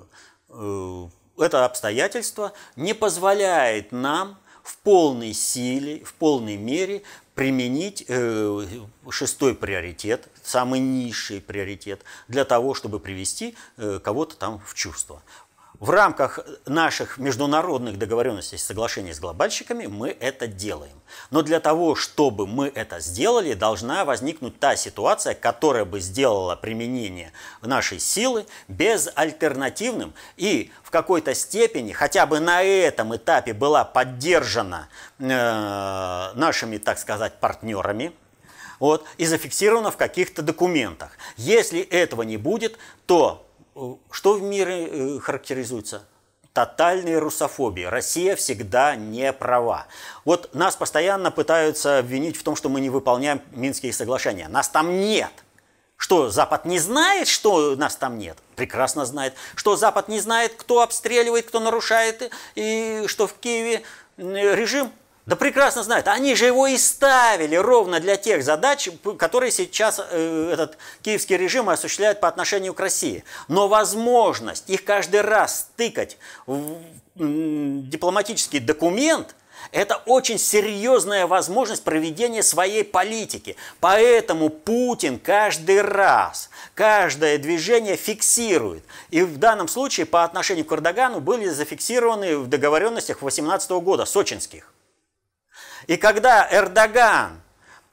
э, 0.48 1.08
это 1.38 1.64
обстоятельство 1.64 2.54
не 2.74 2.92
позволяет 2.92 3.92
нам 3.92 4.36
в 4.64 4.76
полной 4.78 5.32
силе, 5.32 6.02
в 6.04 6.12
полной 6.14 6.56
мере 6.56 7.02
применить 7.36 8.04
э, 8.08 8.66
шестой 9.10 9.54
приоритет, 9.54 10.26
самый 10.42 10.80
низший 10.80 11.40
приоритет, 11.40 12.02
для 12.26 12.44
того, 12.44 12.74
чтобы 12.74 12.98
привести 12.98 13.54
э, 13.76 14.00
кого-то 14.02 14.34
там 14.36 14.60
в 14.66 14.74
чувство 14.74 15.22
в 15.80 15.88
рамках 15.88 16.38
наших 16.66 17.16
международных 17.16 17.98
договоренностей, 17.98 18.58
соглашений 18.58 19.14
с 19.14 19.18
глобальщиками 19.18 19.86
мы 19.86 20.10
это 20.20 20.46
делаем. 20.46 21.00
Но 21.30 21.40
для 21.40 21.58
того, 21.58 21.94
чтобы 21.94 22.46
мы 22.46 22.70
это 22.74 23.00
сделали, 23.00 23.54
должна 23.54 24.04
возникнуть 24.04 24.60
та 24.60 24.76
ситуация, 24.76 25.34
которая 25.34 25.86
бы 25.86 26.00
сделала 26.00 26.54
применение 26.54 27.32
нашей 27.62 27.98
силы 27.98 28.44
безальтернативным 28.68 30.12
и 30.36 30.70
в 30.82 30.90
какой-то 30.90 31.34
степени, 31.34 31.92
хотя 31.92 32.26
бы 32.26 32.40
на 32.40 32.62
этом 32.62 33.16
этапе 33.16 33.54
была 33.54 33.82
поддержана 33.84 34.88
э, 35.18 35.24
нашими, 36.34 36.76
так 36.76 36.98
сказать, 36.98 37.40
партнерами, 37.40 38.12
вот, 38.80 39.06
и 39.16 39.24
зафиксирована 39.24 39.90
в 39.90 39.96
каких-то 39.96 40.42
документах. 40.42 41.12
Если 41.38 41.80
этого 41.80 42.22
не 42.22 42.36
будет, 42.36 42.78
то 43.06 43.46
что 44.10 44.34
в 44.34 44.42
мире 44.42 44.86
э, 44.86 45.18
характеризуется? 45.20 46.02
Тотальной 46.52 47.18
русофобией. 47.18 47.88
Россия 47.88 48.34
всегда 48.34 48.96
не 48.96 49.32
права. 49.32 49.86
Вот 50.24 50.52
нас 50.54 50.74
постоянно 50.74 51.30
пытаются 51.30 51.98
обвинить 51.98 52.36
в 52.36 52.42
том, 52.42 52.56
что 52.56 52.68
мы 52.68 52.80
не 52.80 52.90
выполняем 52.90 53.40
Минские 53.52 53.92
соглашения. 53.92 54.48
Нас 54.48 54.68
там 54.68 54.98
нет. 54.98 55.32
Что, 55.96 56.30
Запад 56.30 56.64
не 56.64 56.78
знает, 56.78 57.28
что 57.28 57.76
нас 57.76 57.94
там 57.94 58.18
нет? 58.18 58.38
Прекрасно 58.56 59.04
знает. 59.04 59.34
Что, 59.54 59.76
Запад 59.76 60.08
не 60.08 60.18
знает, 60.18 60.54
кто 60.56 60.80
обстреливает, 60.80 61.46
кто 61.46 61.60
нарушает, 61.60 62.32
и 62.54 63.04
что 63.06 63.26
в 63.26 63.34
Киеве 63.34 63.82
режим 64.16 64.90
да 65.30 65.36
прекрасно 65.36 65.84
знают. 65.84 66.08
Они 66.08 66.34
же 66.34 66.46
его 66.46 66.66
и 66.66 66.76
ставили 66.76 67.54
ровно 67.54 68.00
для 68.00 68.16
тех 68.16 68.42
задач, 68.42 68.88
которые 69.16 69.52
сейчас 69.52 70.00
э, 70.00 70.50
этот 70.52 70.76
киевский 71.02 71.36
режим 71.36 71.68
осуществляет 71.68 72.18
по 72.18 72.26
отношению 72.26 72.74
к 72.74 72.80
России. 72.80 73.22
Но 73.46 73.68
возможность 73.68 74.68
их 74.68 74.82
каждый 74.82 75.20
раз 75.20 75.60
стыкать 75.60 76.18
в 76.46 76.78
дипломатический 77.14 78.58
документ– 78.58 79.36
это 79.70 80.02
очень 80.06 80.36
серьезная 80.36 81.28
возможность 81.28 81.84
проведения 81.84 82.42
своей 82.42 82.82
политики. 82.82 83.54
Поэтому 83.78 84.50
Путин 84.50 85.20
каждый 85.20 85.80
раз, 85.80 86.50
каждое 86.74 87.38
движение 87.38 87.94
фиксирует. 87.94 88.82
И 89.10 89.22
в 89.22 89.38
данном 89.38 89.68
случае 89.68 90.06
по 90.06 90.24
отношению 90.24 90.64
к 90.64 90.72
Эрдогану 90.72 91.20
были 91.20 91.48
зафиксированы 91.48 92.36
в 92.36 92.48
договоренностях 92.48 93.20
2018 93.20 93.70
года, 93.70 94.06
сочинских. 94.06 94.72
И 95.90 95.96
когда 95.96 96.46
Эрдоган 96.48 97.40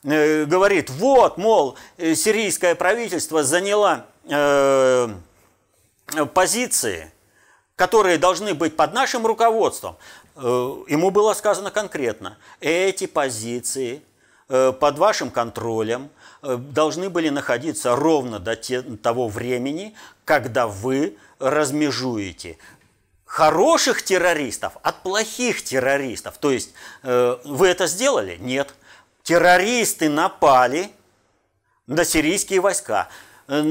э, 0.03 0.45
говорит, 0.45 0.91
вот, 0.91 1.39
мол, 1.39 1.75
э, 1.97 2.13
сирийское 2.13 2.75
правительство 2.75 3.43
заняло 3.43 4.05
э, 4.29 5.09
позиции, 6.31 7.11
которые 7.75 8.19
должны 8.19 8.53
быть 8.53 8.75
под 8.75 8.93
нашим 8.93 9.25
руководством, 9.25 9.97
ему 10.35 11.09
было 11.09 11.33
сказано 11.33 11.71
конкретно, 11.71 12.37
эти 12.59 13.07
позиции 13.07 14.03
под 14.47 14.99
вашим 14.99 15.31
контролем 15.31 16.11
должны 16.43 17.09
были 17.09 17.29
находиться 17.29 17.95
ровно 17.95 18.37
до 18.37 18.55
того 19.01 19.27
времени, 19.27 19.95
когда 20.23 20.67
вы 20.67 21.17
размежуете 21.39 22.59
хороших 23.37 24.01
террористов 24.01 24.77
от 24.81 25.03
плохих 25.03 25.63
террористов. 25.63 26.39
То 26.39 26.49
есть 26.49 26.73
э, 27.03 27.37
вы 27.43 27.67
это 27.67 27.85
сделали? 27.85 28.37
Нет. 28.39 28.73
Террористы 29.21 30.09
напали 30.09 30.89
на 31.85 32.03
сирийские 32.03 32.61
войска, 32.61 33.09
э, 33.47 33.61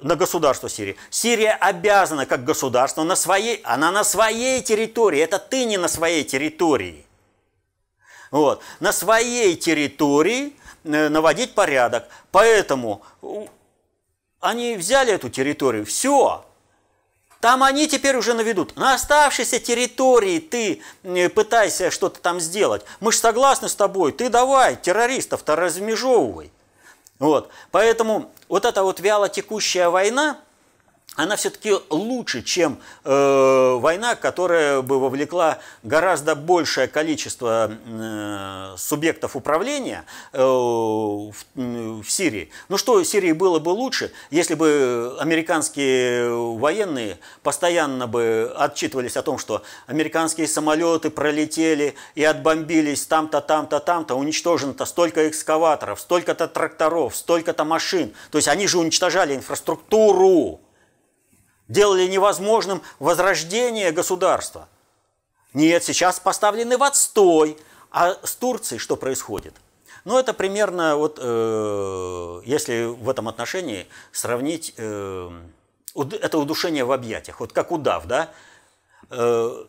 на 0.00 0.16
государство 0.16 0.68
Сирии. 0.68 0.96
Сирия 1.08 1.52
обязана 1.52 2.26
как 2.26 2.42
государство 2.42 3.04
на 3.04 3.14
своей, 3.14 3.60
она 3.62 3.92
на 3.92 4.02
своей 4.02 4.60
территории, 4.60 5.20
это 5.20 5.38
ты 5.38 5.66
не 5.66 5.78
на 5.78 5.86
своей 5.86 6.24
территории. 6.24 7.06
Вот. 8.32 8.60
На 8.80 8.90
своей 8.90 9.54
территории 9.54 10.56
э, 10.82 11.08
наводить 11.08 11.54
порядок. 11.54 12.08
Поэтому 12.32 13.02
они 14.40 14.74
взяли 14.74 15.12
эту 15.12 15.30
территорию, 15.30 15.86
все, 15.86 16.44
там 17.42 17.64
они 17.64 17.88
теперь 17.88 18.16
уже 18.16 18.34
наведут. 18.34 18.76
На 18.76 18.94
оставшейся 18.94 19.58
территории 19.58 20.38
ты 20.38 20.80
пытайся 21.30 21.90
что-то 21.90 22.20
там 22.20 22.38
сделать. 22.38 22.84
Мы 23.00 23.10
же 23.10 23.18
согласны 23.18 23.68
с 23.68 23.74
тобой. 23.74 24.12
Ты 24.12 24.28
давай 24.28 24.76
террористов-то 24.76 25.56
размежевывай. 25.56 26.52
Вот. 27.18 27.50
Поэтому 27.72 28.30
вот 28.48 28.64
эта 28.64 28.84
вот 28.84 29.00
вяло 29.00 29.28
текущая 29.28 29.88
война– 29.88 30.38
она 31.14 31.36
все-таки 31.36 31.74
лучше, 31.90 32.42
чем 32.42 32.78
э, 33.04 33.76
война, 33.78 34.14
которая 34.14 34.80
бы 34.80 34.98
вовлекла 34.98 35.58
гораздо 35.82 36.34
большее 36.34 36.88
количество 36.88 37.70
э, 37.70 38.74
субъектов 38.78 39.36
управления 39.36 40.06
э, 40.32 40.42
в, 40.42 41.34
в 41.54 42.04
Сирии. 42.08 42.48
Ну 42.70 42.78
что, 42.78 43.04
Сирии 43.04 43.32
было 43.32 43.58
бы 43.58 43.68
лучше, 43.70 44.10
если 44.30 44.54
бы 44.54 45.14
американские 45.20 46.30
военные 46.30 47.18
постоянно 47.42 48.06
бы 48.06 48.50
отчитывались 48.56 49.18
о 49.18 49.22
том, 49.22 49.36
что 49.36 49.62
американские 49.86 50.48
самолеты 50.48 51.10
пролетели 51.10 51.94
и 52.14 52.24
отбомбились 52.24 53.04
там-то, 53.04 53.42
там-то, 53.42 53.80
там-то, 53.80 54.14
уничтожено-то 54.14 54.86
столько 54.86 55.28
экскаваторов, 55.28 56.00
столько-то 56.00 56.48
тракторов, 56.48 57.14
столько-то 57.14 57.64
машин. 57.64 58.14
То 58.30 58.38
есть 58.38 58.48
они 58.48 58.66
же 58.66 58.78
уничтожали 58.78 59.36
инфраструктуру 59.36 60.60
делали 61.72 62.06
невозможным 62.06 62.82
возрождение 62.98 63.90
государства. 63.92 64.68
Нет, 65.54 65.82
сейчас 65.82 66.20
поставлены 66.20 66.76
в 66.78 66.82
отстой. 66.82 67.58
А 67.90 68.16
с 68.22 68.36
Турцией 68.36 68.78
что 68.78 68.96
происходит? 68.96 69.54
Ну, 70.04 70.18
это 70.18 70.32
примерно, 70.34 70.96
вот, 70.96 71.18
э, 71.20 72.40
если 72.44 72.84
в 72.84 73.08
этом 73.08 73.28
отношении 73.28 73.86
сравнить, 74.12 74.74
э, 74.76 75.30
это 75.94 76.38
удушение 76.38 76.84
в 76.84 76.92
объятиях, 76.92 77.40
вот 77.40 77.52
как 77.52 77.70
удав, 77.70 78.06
да, 78.06 78.30
э, 79.10 79.64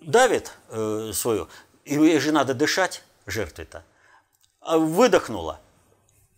давит 0.00 0.52
э, 0.70 1.12
свою, 1.14 1.48
и 1.84 1.94
ей 1.94 2.18
же 2.18 2.32
надо 2.32 2.54
дышать, 2.54 3.02
жертве-то, 3.26 3.84
а 4.60 4.78
выдохнула– 4.78 5.60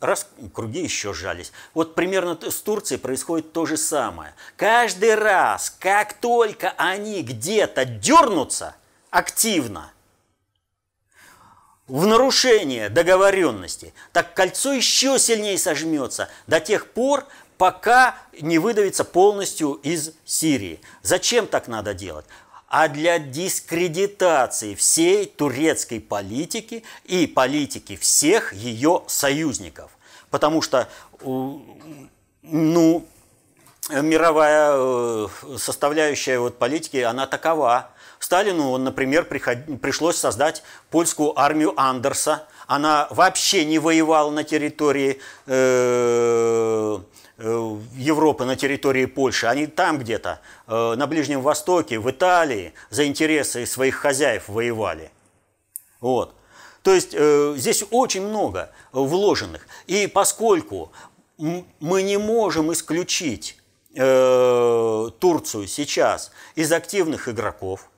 раз 0.00 0.28
круги 0.52 0.82
еще 0.82 1.12
сжались. 1.12 1.52
Вот 1.74 1.94
примерно 1.94 2.38
с 2.40 2.60
Турцией 2.60 2.98
происходит 2.98 3.52
то 3.52 3.66
же 3.66 3.76
самое. 3.76 4.34
Каждый 4.56 5.14
раз, 5.14 5.70
как 5.78 6.14
только 6.14 6.74
они 6.76 7.22
где-то 7.22 7.84
дернутся 7.84 8.74
активно, 9.10 9.92
в 11.86 12.06
нарушение 12.06 12.88
договоренности, 12.88 13.92
так 14.12 14.32
кольцо 14.34 14.72
еще 14.72 15.18
сильнее 15.18 15.58
сожмется 15.58 16.28
до 16.46 16.60
тех 16.60 16.86
пор, 16.92 17.26
пока 17.58 18.14
не 18.40 18.58
выдавится 18.58 19.04
полностью 19.04 19.72
из 19.82 20.12
Сирии. 20.24 20.80
Зачем 21.02 21.48
так 21.48 21.66
надо 21.66 21.92
делать? 21.92 22.26
А 22.70 22.86
для 22.86 23.18
дискредитации 23.18 24.76
всей 24.76 25.26
турецкой 25.26 26.00
политики 26.00 26.84
и 27.04 27.26
политики 27.26 27.96
всех 27.96 28.52
ее 28.52 29.02
союзников. 29.08 29.90
Потому 30.30 30.62
что, 30.62 30.88
ну, 32.42 33.04
мировая 33.90 34.72
э, 34.72 35.26
составляющая 35.58 36.38
вот 36.38 36.58
политики, 36.58 36.98
она 36.98 37.26
такова. 37.26 37.90
Сталину, 38.20 38.76
например, 38.76 39.24
приход... 39.24 39.58
пришлось 39.82 40.16
создать 40.16 40.62
польскую 40.90 41.38
армию 41.38 41.74
Андерса. 41.76 42.46
Она 42.68 43.08
вообще 43.10 43.64
не 43.64 43.80
воевала 43.80 44.30
на 44.30 44.44
территории 44.44 45.20
э, 45.46 46.98
Европы 47.40 48.44
на 48.44 48.56
территории 48.56 49.06
Польши, 49.06 49.46
они 49.46 49.66
там 49.66 49.98
где-то, 49.98 50.40
э, 50.66 50.94
на 50.96 51.06
Ближнем 51.06 51.40
Востоке, 51.40 51.98
в 51.98 52.10
Италии 52.10 52.74
за 52.90 53.06
интересы 53.06 53.64
своих 53.66 53.96
хозяев 53.96 54.48
воевали. 54.48 55.10
Вот. 56.00 56.34
То 56.82 56.92
есть 56.92 57.14
э, 57.14 57.54
здесь 57.56 57.84
очень 57.90 58.26
много 58.26 58.70
вложенных. 58.92 59.66
И 59.86 60.06
поскольку 60.06 60.92
мы 61.38 62.02
не 62.02 62.18
можем 62.18 62.72
исключить 62.72 63.56
Турцию 63.92 65.66
сейчас 65.66 66.30
из 66.54 66.70
активных 66.70 67.28
игроков, 67.28 67.90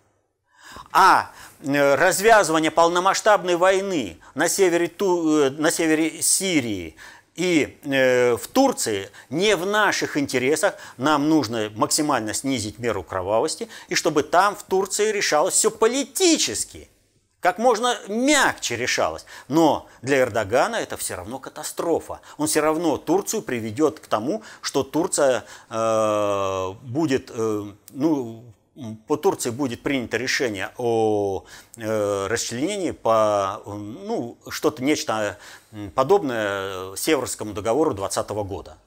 а 0.90 1.30
развязывание 1.62 2.70
полномасштабной 2.70 3.56
войны 3.56 4.18
на 4.34 4.48
севере, 4.48 4.90
на 5.58 5.70
севере 5.70 6.22
Сирии 6.22 6.96
И 7.34 7.78
э, 7.84 8.36
в 8.36 8.46
Турции 8.48 9.10
не 9.30 9.56
в 9.56 9.64
наших 9.64 10.18
интересах 10.18 10.74
нам 10.98 11.30
нужно 11.30 11.70
максимально 11.74 12.34
снизить 12.34 12.78
меру 12.78 13.02
кровавости, 13.02 13.68
и 13.88 13.94
чтобы 13.94 14.22
там 14.22 14.54
в 14.54 14.62
Турции 14.64 15.10
решалось 15.10 15.54
все 15.54 15.70
политически, 15.70 16.90
как 17.40 17.58
можно 17.58 17.98
мягче 18.06 18.76
решалось. 18.76 19.24
Но 19.48 19.88
для 20.02 20.20
Эрдогана 20.20 20.76
это 20.76 20.98
все 20.98 21.14
равно 21.14 21.38
катастрофа. 21.38 22.20
Он 22.36 22.46
все 22.46 22.60
равно 22.60 22.98
Турцию 22.98 23.42
приведет 23.42 23.98
к 23.98 24.06
тому, 24.08 24.42
что 24.60 24.82
Турция 24.82 25.44
э, 25.70 26.72
будет, 26.82 27.30
э, 27.34 27.64
ну, 27.92 28.44
по 29.06 29.16
Турции 29.16 29.50
будет 29.50 29.82
принято 29.82 30.16
решение 30.16 30.70
о 30.78 31.44
э, 31.76 32.26
расчленении 32.28 32.92
по, 32.92 33.62
ну, 33.66 34.38
что-то, 34.48 34.82
нечто 34.82 35.38
подобное 35.94 36.96
Северскому 36.96 37.52
договору 37.52 37.92
2020 37.92 38.30
года. 38.46 38.78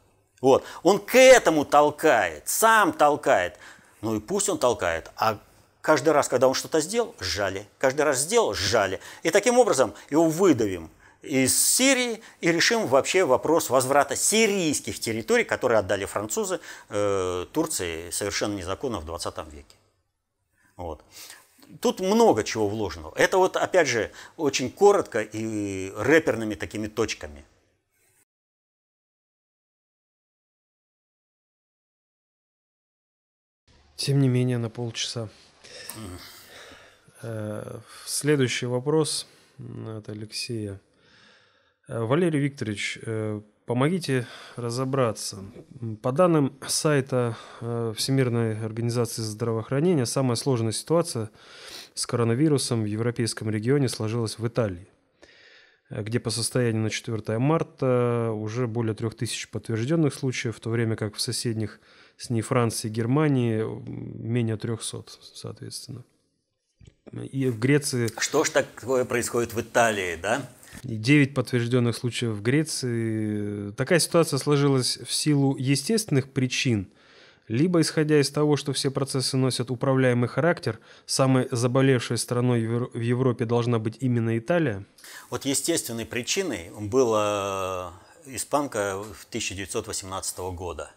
Вот. 0.41 0.63
Он 0.83 0.99
к 0.99 1.15
этому 1.15 1.65
толкает, 1.65 2.47
сам 2.47 2.93
толкает. 2.93 3.57
Ну 4.01 4.15
и 4.15 4.19
пусть 4.19 4.49
он 4.49 4.57
толкает, 4.57 5.11
а 5.17 5.37
каждый 5.81 6.09
раз, 6.09 6.27
когда 6.27 6.47
он 6.47 6.53
что-то 6.53 6.81
сделал, 6.81 7.15
сжали. 7.19 7.67
Каждый 7.77 8.01
раз 8.01 8.19
сделал, 8.19 8.53
сжали. 8.53 8.99
И 9.23 9.29
таким 9.29 9.57
образом 9.59 9.93
его 10.09 10.27
выдавим 10.27 10.89
из 11.25 11.59
Сирии 11.59 12.21
и 12.41 12.51
решим 12.51 12.87
вообще 12.87 13.25
вопрос 13.25 13.69
возврата 13.69 14.15
сирийских 14.15 14.99
территорий, 14.99 15.43
которые 15.43 15.79
отдали 15.79 16.05
французы 16.05 16.59
э, 16.89 17.45
Турции 17.51 18.09
совершенно 18.11 18.55
незаконно 18.55 18.99
в 18.99 19.05
20 19.05 19.37
веке. 19.51 19.75
Вот. 20.77 21.03
Тут 21.81 21.99
много 21.99 22.43
чего 22.43 22.67
вложено. 22.67 23.11
Это 23.15 23.37
вот, 23.37 23.57
опять 23.57 23.87
же, 23.87 24.11
очень 24.37 24.71
коротко 24.71 25.21
и 25.21 25.91
рэперными 25.95 26.55
такими 26.55 26.87
точками. 26.87 27.43
Тем 33.95 34.19
не 34.19 34.27
менее, 34.27 34.57
на 34.57 34.69
полчаса. 34.69 35.29
Угу. 37.23 37.81
Следующий 38.05 38.65
вопрос 38.65 39.25
от 39.57 40.09
Алексея. 40.09 40.79
Э, 41.87 41.99
Валерий 41.99 42.39
Викторович, 42.39 42.99
э, 43.01 43.41
помогите 43.65 44.27
разобраться. 44.55 45.43
По 46.01 46.11
данным 46.11 46.57
сайта 46.67 47.37
Всемирной 47.59 48.63
организации 48.63 49.21
здравоохранения, 49.21 50.05
самая 50.05 50.35
сложная 50.35 50.71
ситуация 50.71 51.29
с 51.93 52.05
коронавирусом 52.05 52.83
в 52.83 52.85
европейском 52.85 53.49
регионе 53.49 53.89
сложилась 53.89 54.37
в 54.37 54.47
Италии, 54.47 54.87
где 55.89 56.19
по 56.19 56.29
состоянию 56.29 56.83
на 56.83 56.89
4 56.89 57.39
марта 57.39 58.31
уже 58.35 58.67
более 58.67 58.93
3000 58.93 59.49
подтвержденных 59.49 60.13
случаев, 60.13 60.57
в 60.57 60.59
то 60.59 60.69
время 60.69 60.95
как 60.95 61.15
в 61.15 61.21
соседних 61.21 61.79
с 62.17 62.29
ней 62.29 62.41
Франции 62.41 62.87
и 62.87 62.91
Германии 62.91 63.63
менее 63.63 64.57
300, 64.57 65.05
соответственно. 65.33 66.03
И 67.31 67.47
в 67.47 67.59
Греции... 67.59 68.09
Что 68.19 68.43
ж 68.43 68.49
такое 68.49 69.05
происходит 69.05 69.53
в 69.53 69.61
Италии, 69.61 70.17
да? 70.21 70.47
9 70.83 71.33
подтвержденных 71.33 71.95
случаев 71.95 72.33
в 72.33 72.41
Греции. 72.41 73.71
Такая 73.71 73.99
ситуация 73.99 74.37
сложилась 74.37 74.97
в 74.97 75.13
силу 75.13 75.55
естественных 75.57 76.31
причин, 76.31 76.89
либо 77.47 77.81
исходя 77.81 78.19
из 78.19 78.29
того, 78.31 78.57
что 78.57 78.73
все 78.73 78.89
процессы 78.91 79.37
носят 79.37 79.69
управляемый 79.71 80.27
характер, 80.27 80.79
самой 81.05 81.47
заболевшей 81.51 82.17
страной 82.17 82.65
в 82.65 82.99
Европе 82.99 83.45
должна 83.45 83.79
быть 83.79 83.97
именно 83.99 84.37
Италия? 84.37 84.85
Вот 85.29 85.45
естественной 85.45 86.05
причиной 86.05 86.71
была 86.79 87.93
испанка 88.25 88.93
1918 89.29 90.37
года, 90.53 90.91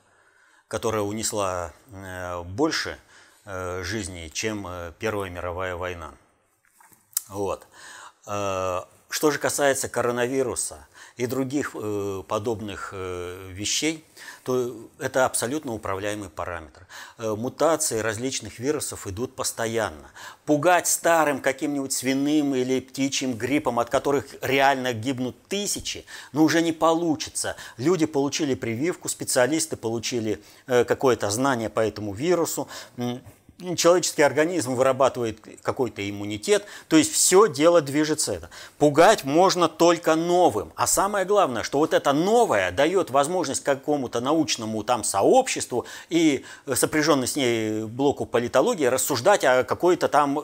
которая 0.69 1.03
унесла 1.03 1.73
э, 1.91 2.43
больше 2.43 2.99
э, 3.45 3.83
жизней, 3.85 4.31
чем 4.31 4.67
э, 4.67 4.93
Первая 4.99 5.31
мировая 5.31 5.77
война. 5.77 6.15
Вот. 7.29 7.67
Что 9.09 9.31
же 9.31 9.39
касается 9.39 9.89
коронавируса 9.89 10.87
и 11.17 11.27
других 11.27 11.73
э, 11.75 12.23
подобных 12.29 12.91
э, 12.93 13.51
вещей, 13.51 14.05
то 14.45 14.89
это 14.99 15.25
абсолютно 15.25 15.73
управляемый 15.73 16.29
параметр. 16.29 16.87
Э, 17.17 17.35
мутации 17.35 18.01
различных 18.01 18.59
вирусов 18.59 19.07
идут 19.07 19.35
постоянно. 19.35 20.11
Пугать 20.45 20.87
старым 20.87 21.41
каким-нибудь 21.41 21.93
свиным 21.93 22.55
или 22.55 22.81
птичьим 22.81 23.35
гриппом, 23.37 23.79
от 23.79 23.89
которых 23.89 24.27
реально 24.43 24.93
гибнут 24.93 25.37
тысячи, 25.49 26.05
ну 26.33 26.45
уже 26.45 26.61
не 26.61 26.73
получится. 26.73 27.57
Люди 27.79 28.05
получили 28.05 28.55
прививку, 28.55 29.09
специалисты 29.09 29.77
получили 29.77 30.43
э, 30.67 30.85
какое-то 30.85 31.31
знание 31.31 31.71
по 31.71 31.81
этому 31.81 32.13
вирусу 32.13 32.69
человеческий 33.77 34.23
организм 34.23 34.75
вырабатывает 34.75 35.41
какой-то 35.63 36.09
иммунитет, 36.09 36.65
то 36.87 36.97
есть 36.97 37.13
все 37.13 37.49
дело 37.49 37.81
движется 37.81 38.33
это. 38.33 38.51
Пугать 38.79 39.25
можно 39.25 39.69
только 39.69 40.15
новым. 40.15 40.73
А 40.77 40.87
самое 40.87 41.25
главное, 41.25 41.65
что 41.65 41.79
вот 41.79 41.93
это 41.93 42.13
новое 42.13 42.71
дает 42.71 43.11
возможность 43.11 43.65
какому-то 43.65 44.21
научному 44.21 44.85
там 44.85 45.03
сообществу 45.03 45.87
и 46.09 46.45
сопряженной 46.73 47.27
с 47.27 47.35
ней 47.35 47.85
блоку 47.85 48.27
политологии 48.27 48.87
рассуждать 48.87 49.45
о 49.45 49.65
какой-то 49.65 50.09
там 50.09 50.39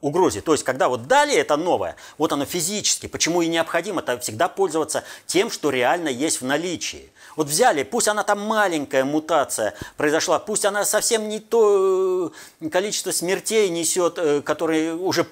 угрозе. 0.00 0.40
То 0.40 0.52
есть, 0.52 0.64
когда 0.64 0.88
вот 0.88 1.06
дали 1.06 1.34
это 1.34 1.56
новое, 1.56 1.94
вот 2.18 2.32
оно 2.32 2.44
физически, 2.44 3.06
почему 3.06 3.42
и 3.42 3.46
необходимо 3.46 4.00
это 4.00 4.18
всегда 4.18 4.48
пользоваться 4.48 5.04
тем, 5.26 5.50
что 5.50 5.70
реально 5.70 6.08
есть 6.08 6.40
в 6.40 6.44
наличии. 6.44 7.12
Вот 7.36 7.46
взяли, 7.46 7.84
пусть 7.84 8.08
она 8.08 8.24
там 8.24 8.40
маленькая 8.40 9.04
мутация 9.04 9.74
произошла, 9.96 10.40
пусть 10.40 10.64
она 10.64 10.84
совсем 10.84 11.28
не 11.28 11.38
то 11.38 11.99
количество 12.70 13.10
смертей 13.10 13.68
несет, 13.68 14.18
э, 14.18 14.42
который 14.42 14.94
уже 14.94 15.26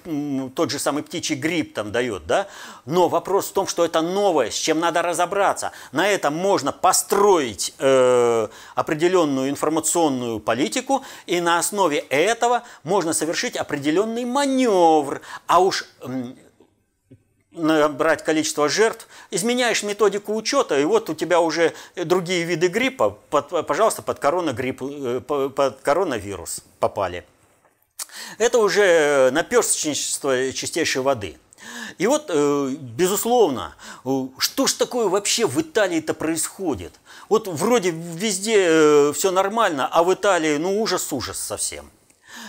тот 0.55 0.71
же 0.71 0.79
самый 0.79 1.03
птичий 1.03 1.37
грипп 1.37 1.75
там 1.75 1.93
дает, 1.93 2.27
да? 2.27 2.49
Но 2.87 3.09
вопрос 3.09 3.49
в 3.49 3.53
том, 3.53 3.67
что 3.67 3.85
это 3.85 4.01
новое, 4.01 4.51
с 4.51 4.55
чем 4.55 4.81
надо 4.81 5.03
разобраться. 5.03 5.73
На 5.93 6.09
этом 6.09 6.35
можно 6.35 6.73
построить 6.73 7.75
э, 7.79 8.49
определенную 8.75 9.51
информационную 9.51 10.41
политику, 10.41 11.05
и 11.27 11.41
на 11.41 11.59
основе 11.59 11.99
этого 12.09 12.63
можно 12.85 13.13
совершить 13.13 13.57
определенный 13.57 14.25
маневр. 14.25 15.21
А 15.47 15.61
уж 15.61 15.85
набрать 17.59 18.25
количество 18.25 18.69
жертв, 18.69 19.07
изменяешь 19.31 19.83
методику 19.83 20.35
учета, 20.35 20.79
и 20.79 20.85
вот 20.85 21.11
у 21.11 21.15
тебя 21.15 21.41
уже 21.41 21.75
другие 21.97 22.45
виды 22.45 22.69
гриппа, 22.69 23.11
под, 23.31 23.67
пожалуйста, 23.67 24.03
под, 24.03 24.19
коронагрипп, 24.19 24.83
э, 24.83 25.21
под 25.21 25.81
коронавирус 25.81 26.61
попали. 26.79 27.25
Это 28.39 28.59
уже 28.59 29.31
наперстничество 29.33 30.53
чистейшей 30.53 31.03
воды. 31.03 31.39
И 31.99 32.07
вот, 32.07 32.27
э, 32.29 32.75
безусловно, 32.79 33.75
что 34.39 34.67
ж 34.67 34.73
такое 34.75 35.09
вообще 35.09 35.47
в 35.47 35.61
Италии-то 35.61 36.15
происходит? 36.15 36.93
Вот 37.29 37.49
вроде 37.49 37.91
везде 37.91 38.57
э, 38.59 39.13
все 39.15 39.31
нормально, 39.31 39.89
а 39.91 40.03
в 40.03 40.13
Италии, 40.13 40.57
ну, 40.57 40.81
ужас-ужас 40.81 41.39
совсем. 41.39 41.91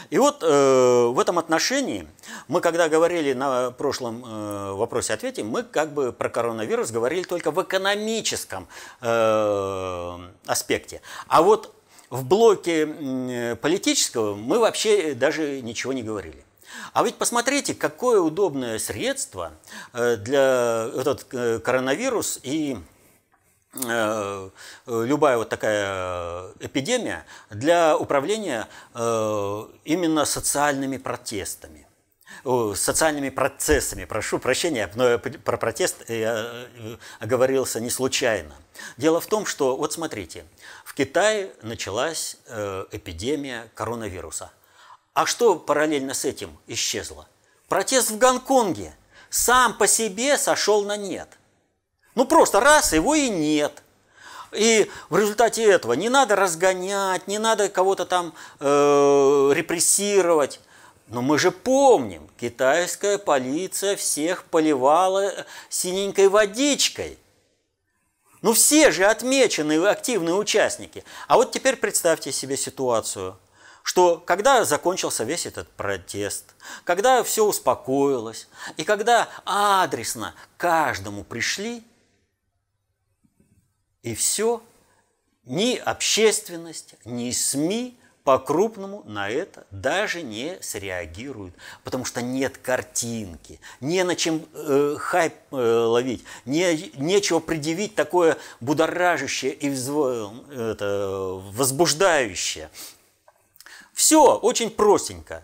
И 0.09 0.17
вот 0.17 0.43
э, 0.43 1.05
в 1.07 1.19
этом 1.19 1.37
отношении 1.37 2.07
мы, 2.47 2.61
когда 2.61 2.89
говорили 2.89 3.33
на 3.33 3.71
прошлом 3.71 4.23
э, 4.25 4.71
вопросе-ответе, 4.73 5.43
мы 5.43 5.63
как 5.63 5.93
бы 5.93 6.11
про 6.11 6.29
коронавирус 6.29 6.91
говорили 6.91 7.23
только 7.23 7.51
в 7.51 7.61
экономическом 7.61 8.67
э, 9.01 10.17
аспекте. 10.47 11.01
А 11.27 11.41
вот 11.41 11.73
в 12.09 12.25
блоке 12.25 12.87
э, 12.87 13.55
политического 13.55 14.35
мы 14.35 14.59
вообще 14.59 15.13
даже 15.13 15.61
ничего 15.61 15.93
не 15.93 16.03
говорили. 16.03 16.43
А 16.93 17.03
ведь 17.03 17.15
посмотрите, 17.15 17.73
какое 17.73 18.19
удобное 18.19 18.79
средство 18.79 19.53
э, 19.93 20.15
для 20.17 20.89
этот 20.95 21.27
э, 21.33 21.59
коронавирус 21.59 22.39
и 22.43 22.77
любая 23.73 25.37
вот 25.37 25.49
такая 25.49 26.51
эпидемия 26.59 27.25
для 27.49 27.97
управления 27.97 28.67
э, 28.95 29.67
именно 29.85 30.25
социальными 30.25 30.97
протестами 30.97 31.85
социальными 32.75 33.29
процессами. 33.29 34.05
Прошу 34.05 34.39
прощения, 34.39 34.89
но 34.95 35.19
про 35.19 35.57
протест 35.57 36.09
я 36.09 36.65
э, 36.77 36.97
оговорился 37.19 37.81
не 37.81 37.89
случайно. 37.89 38.55
Дело 38.95 39.19
в 39.19 39.25
том, 39.25 39.45
что, 39.45 39.75
вот 39.75 39.91
смотрите, 39.91 40.45
в 40.85 40.93
Китае 40.93 41.51
началась 41.63 42.37
эпидемия 42.91 43.69
коронавируса. 43.75 44.51
А 45.13 45.25
что 45.25 45.55
параллельно 45.57 46.13
с 46.13 46.23
этим 46.23 46.57
исчезло? 46.67 47.27
Протест 47.67 48.11
в 48.11 48.17
Гонконге 48.17 48.95
сам 49.29 49.77
по 49.77 49.85
себе 49.85 50.37
сошел 50.37 50.85
на 50.85 50.95
нет. 50.95 51.38
Ну 52.15 52.25
просто 52.25 52.59
раз, 52.59 52.93
его 52.93 53.15
и 53.15 53.29
нет. 53.29 53.83
И 54.51 54.89
в 55.09 55.17
результате 55.17 55.63
этого 55.63 55.93
не 55.93 56.09
надо 56.09 56.35
разгонять, 56.35 57.27
не 57.27 57.37
надо 57.37 57.69
кого-то 57.69 58.05
там 58.05 58.33
э, 58.59 59.51
репрессировать. 59.53 60.59
Но 61.07 61.21
мы 61.21 61.39
же 61.39 61.51
помним, 61.51 62.29
китайская 62.39 63.17
полиция 63.17 63.95
всех 63.95 64.43
поливала 64.45 65.45
синенькой 65.69 66.29
водичкой. 66.29 67.17
Ну 68.41 68.53
все 68.53 68.91
же 68.91 69.05
отмечены 69.05 69.85
активные 69.85 70.35
участники. 70.35 71.03
А 71.27 71.35
вот 71.35 71.51
теперь 71.51 71.75
представьте 71.75 72.31
себе 72.31 72.57
ситуацию, 72.57 73.37
что 73.83 74.17
когда 74.17 74.63
закончился 74.65 75.23
весь 75.23 75.45
этот 75.45 75.67
протест, 75.69 76.53
когда 76.83 77.23
все 77.23 77.43
успокоилось, 77.43 78.47
и 78.77 78.83
когда 78.83 79.27
адресно 79.45 80.35
каждому 80.57 81.23
пришли, 81.23 81.83
и 84.03 84.15
все, 84.15 84.61
ни 85.45 85.75
общественность, 85.75 86.95
ни 87.05 87.31
СМИ 87.31 87.97
по-крупному 88.23 89.01
на 89.05 89.29
это 89.29 89.65
даже 89.71 90.21
не 90.21 90.59
среагируют, 90.61 91.55
потому 91.83 92.05
что 92.05 92.21
нет 92.21 92.59
картинки, 92.59 93.59
не 93.81 94.03
на 94.03 94.15
чем 94.15 94.45
э, 94.53 94.97
хайп 94.99 95.33
э, 95.51 95.55
ловить, 95.55 96.23
не, 96.45 96.91
нечего 96.95 97.39
предъявить 97.39 97.95
такое 97.95 98.37
будоражащее 98.59 99.53
и 99.53 99.69
взво, 99.69 100.31
это, 100.51 101.41
возбуждающее. 101.53 102.69
Все 103.93 104.37
очень 104.37 104.69
простенько. 104.69 105.43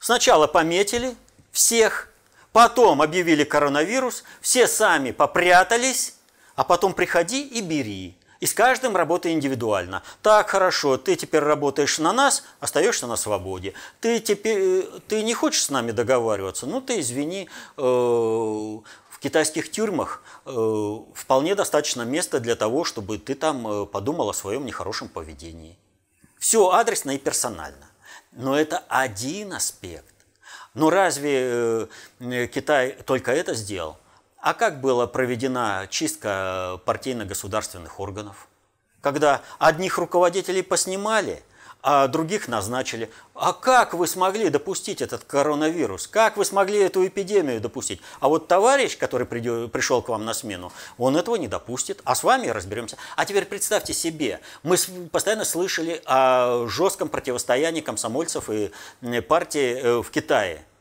Сначала 0.00 0.46
пометили 0.48 1.14
всех, 1.52 2.12
потом 2.52 3.00
объявили 3.00 3.44
коронавирус, 3.44 4.24
все 4.40 4.66
сами 4.66 5.12
попрятались, 5.12 6.14
а 6.56 6.64
потом 6.64 6.92
приходи 6.94 7.46
и 7.46 7.60
бери. 7.60 8.16
И 8.40 8.46
с 8.46 8.52
каждым 8.52 8.94
работай 8.94 9.32
индивидуально. 9.32 10.02
Так, 10.20 10.50
хорошо, 10.50 10.98
ты 10.98 11.16
теперь 11.16 11.42
работаешь 11.42 11.98
на 11.98 12.12
нас, 12.12 12.44
остаешься 12.60 13.06
на 13.06 13.16
свободе. 13.16 13.72
Ты, 14.00 14.20
теперь, 14.20 14.84
ты 15.08 15.22
не 15.22 15.32
хочешь 15.32 15.62
с 15.62 15.70
нами 15.70 15.92
договариваться? 15.92 16.66
Ну, 16.66 16.82
ты 16.82 17.00
извини, 17.00 17.48
э, 17.78 17.80
в 17.80 19.18
китайских 19.18 19.70
тюрьмах 19.70 20.22
э, 20.44 20.98
вполне 21.14 21.54
достаточно 21.54 22.02
места 22.02 22.38
для 22.38 22.54
того, 22.54 22.84
чтобы 22.84 23.16
ты 23.16 23.34
там 23.34 23.66
э, 23.66 23.86
подумал 23.86 24.28
о 24.28 24.34
своем 24.34 24.66
нехорошем 24.66 25.08
поведении. 25.08 25.78
Все 26.38 26.68
адресно 26.68 27.12
и 27.12 27.18
персонально. 27.18 27.86
Но 28.32 28.58
это 28.58 28.84
один 28.88 29.54
аспект. 29.54 30.14
Но 30.74 30.90
разве 30.90 31.88
Китай 32.18 32.90
только 33.06 33.32
это 33.32 33.54
сделал? 33.54 33.96
А 34.44 34.52
как 34.52 34.82
была 34.82 35.06
проведена 35.06 35.86
чистка 35.88 36.78
партийно-государственных 36.84 37.98
органов? 37.98 38.46
Когда 39.00 39.40
одних 39.58 39.96
руководителей 39.96 40.60
поснимали, 40.60 41.42
а 41.82 42.08
других 42.08 42.46
назначили. 42.46 43.10
А 43.34 43.54
как 43.54 43.94
вы 43.94 44.06
смогли 44.06 44.50
допустить 44.50 45.00
этот 45.00 45.24
коронавирус? 45.24 46.06
Как 46.06 46.36
вы 46.36 46.44
смогли 46.44 46.78
эту 46.80 47.06
эпидемию 47.06 47.58
допустить? 47.58 48.02
А 48.20 48.28
вот 48.28 48.46
товарищ, 48.46 48.98
который 48.98 49.26
пришел 49.26 50.02
к 50.02 50.10
вам 50.10 50.26
на 50.26 50.34
смену, 50.34 50.72
он 50.98 51.16
этого 51.16 51.36
не 51.36 51.48
допустит. 51.48 52.02
А 52.04 52.14
с 52.14 52.22
вами 52.22 52.48
разберемся. 52.48 52.98
А 53.16 53.24
теперь 53.24 53.46
представьте 53.46 53.94
себе, 53.94 54.40
мы 54.62 54.76
постоянно 55.10 55.46
слышали 55.46 56.02
о 56.04 56.66
жестком 56.68 57.08
противостоянии 57.08 57.80
комсомольцев 57.80 58.50
и 58.50 58.70
партии 59.26 59.80
э, 59.80 60.02
в 60.02 60.10
Китае– 60.10 60.66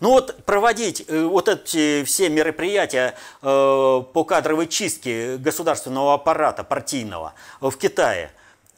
ну 0.00 0.10
вот 0.10 0.44
проводить 0.44 1.04
э, 1.08 1.22
вот 1.22 1.48
эти 1.48 2.04
все 2.04 2.28
мероприятия 2.28 3.14
э, 3.42 4.02
по 4.12 4.24
кадровой 4.24 4.66
чистке 4.66 5.36
государственного 5.36 6.14
аппарата 6.14 6.64
партийного 6.64 7.34
в 7.60 7.72
Китае, 7.72 8.30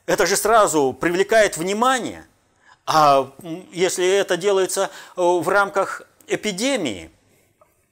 это 0.06 0.26
же 0.26 0.36
сразу 0.36 0.96
привлекает 0.98 1.56
внимание. 1.56 2.24
А 2.86 3.30
если 3.72 4.06
это 4.06 4.36
делается 4.36 4.90
э, 5.16 5.20
в 5.20 5.48
рамках 5.48 6.02
эпидемии, 6.26 7.10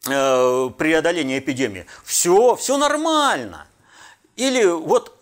преодоления 0.04 1.40
эпидемии, 1.40 1.84
все, 2.04 2.54
все 2.54 2.78
нормально. 2.78 3.66
Или 4.36 4.64
вот 4.64 5.18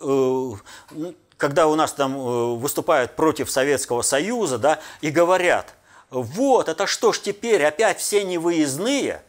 когда 1.39 1.69
у 1.69 1.75
нас 1.75 1.95
там 1.95 2.59
выступают 2.59 3.17
против 3.17 3.51
Советского 3.51 4.03
Союза, 4.03 4.59
да, 4.59 4.81
и 5.01 5.11
говорят– 5.11 5.75
вот, 6.23 6.69
это 6.69 6.87
что 6.87 7.13
ж 7.13 7.21
теперь, 7.21 7.65
опять 7.65 7.99
все 7.99 8.25
невыездные? 8.25 9.23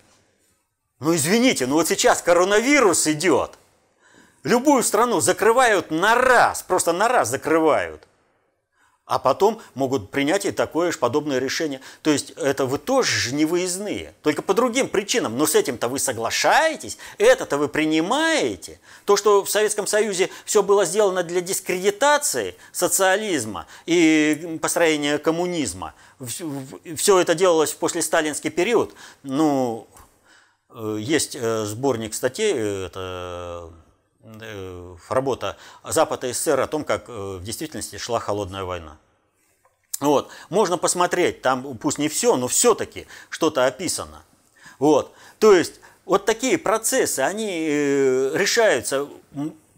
Ну, 1.00 1.16
извините, 1.16 1.66
ну 1.68 1.76
вот 1.76 1.88
сейчас 1.88 2.22
коронавирус 2.22 3.08
идет. 3.08 3.58
Любую 4.44 4.84
страну 4.84 5.20
закрывают 5.22 5.92
на 5.92 6.16
раз, 6.16 6.64
просто 6.64 6.94
на 6.94 7.08
раз 7.08 7.30
закрывают. 7.30 8.08
А 9.06 9.20
потом 9.20 9.62
могут 9.76 10.10
принять 10.10 10.46
и 10.46 10.52
такое 10.52 10.92
же 10.92 10.98
подобное 10.98 11.38
решение. 11.38 11.80
То 12.02 12.10
есть 12.10 12.32
это 12.32 12.66
вы 12.66 12.80
тоже 12.80 13.12
же 13.12 13.36
не 13.36 13.46
выездные, 13.46 14.16
только 14.24 14.42
по 14.42 14.56
другим 14.56 14.90
причинам. 14.90 15.38
Но 15.38 15.46
с 15.46 15.54
этим-то 15.54 15.90
вы 15.90 16.00
соглашаетесь, 16.00 16.98
это-то 17.20 17.58
вы 17.58 17.68
принимаете. 17.68 18.80
То, 19.06 19.16
что 19.16 19.44
в 19.44 19.50
Советском 19.50 19.86
Союзе 19.86 20.32
все 20.44 20.64
было 20.64 20.86
сделано 20.86 21.22
для 21.22 21.42
дискредитации 21.42 22.56
социализма 22.72 23.68
и 23.86 24.58
построения 24.60 25.20
коммунизма, 25.20 25.94
все 26.96 27.20
это 27.20 27.36
делалось 27.36 27.74
после 27.74 28.02
сталинский 28.02 28.50
период. 28.50 28.96
Ну, 29.22 29.88
э, 30.70 30.98
есть 31.00 31.36
э, 31.36 31.66
сборник 31.66 32.16
статей, 32.16 32.54
э, 32.56 32.86
это 32.88 33.70
работа 35.10 35.58
Запада 35.84 36.28
и 36.28 36.34
СССР 36.34 36.60
о 36.60 36.68
том, 36.68 36.84
как 36.84 37.10
э, 37.10 37.38
в 37.40 37.44
действительности 37.44 37.98
шла 37.98 38.20
холодная 38.20 38.64
война. 38.64 38.98
Вот. 40.00 40.30
Можно 40.50 40.78
посмотреть, 40.78 41.42
там 41.42 41.78
пусть 41.78 42.00
не 42.00 42.10
все, 42.10 42.36
но 42.36 42.48
все-таки 42.48 43.08
что-то 43.30 43.66
описано. 43.66 44.24
Вот. 44.80 45.14
То 45.40 45.54
есть 45.54 45.80
вот 46.06 46.26
такие 46.26 46.58
процессы, 46.58 47.20
они 47.20 47.68
э, 47.70 48.32
решаются 48.36 49.08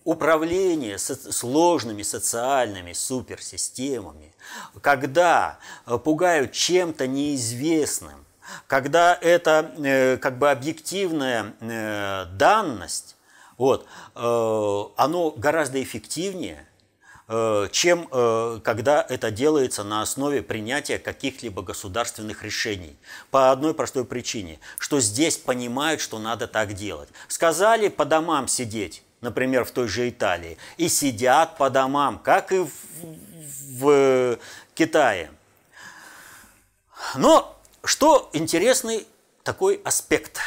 управление 0.03 0.97
сложными 0.97 2.01
социальными 2.01 2.93
суперсистемами, 2.93 4.33
когда 4.79 5.59
пугают 6.05 6.53
чем-то 6.53 7.07
неизвестным, 7.07 8.25
когда 8.67 9.13
это 9.19 10.17
как 10.21 10.37
бы 10.37 10.49
объективная 10.49 11.53
данность, 12.31 13.16
вот, 13.57 13.87
э, 14.13 14.83
оно 14.97 15.31
гораздо 15.31 15.81
эффективнее, 15.81 16.63
э, 17.27 17.67
чем 17.71 18.07
э, 18.11 18.59
когда 18.63 19.05
это 19.09 19.31
делается 19.31 19.83
на 19.83 20.03
основе 20.03 20.43
принятия 20.43 20.99
каких-либо 20.99 21.63
государственных 21.63 22.43
решений. 22.43 22.95
По 23.31 23.51
одной 23.51 23.73
простой 23.73 24.05
причине, 24.05 24.59
что 24.77 24.99
здесь 24.99 25.37
понимают, 25.37 26.01
что 26.01 26.19
надо 26.19 26.47
так 26.47 26.73
делать. 26.73 27.09
Сказали 27.27 27.87
по 27.87 28.05
домам 28.05 28.47
сидеть, 28.47 29.01
например, 29.21 29.65
в 29.65 29.71
той 29.71 29.87
же 29.87 30.07
Италии, 30.07 30.59
и 30.77 30.87
сидят 30.87 31.57
по 31.57 31.71
домам, 31.71 32.19
как 32.19 32.51
и 32.51 32.59
в, 32.59 32.69
в 33.79 34.39
Китае. 34.75 35.31
Но 37.15 37.57
что 37.83 38.29
интересный 38.33 39.07
такой 39.43 39.81
аспект 39.83 40.39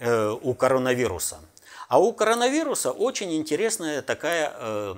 у 0.00 0.54
коронавируса– 0.54 1.40
а 1.88 1.98
у 1.98 2.12
коронавируса 2.12 2.92
очень 2.92 3.34
интересная 3.34 4.02
такая 4.02 4.52
э, 4.54 4.94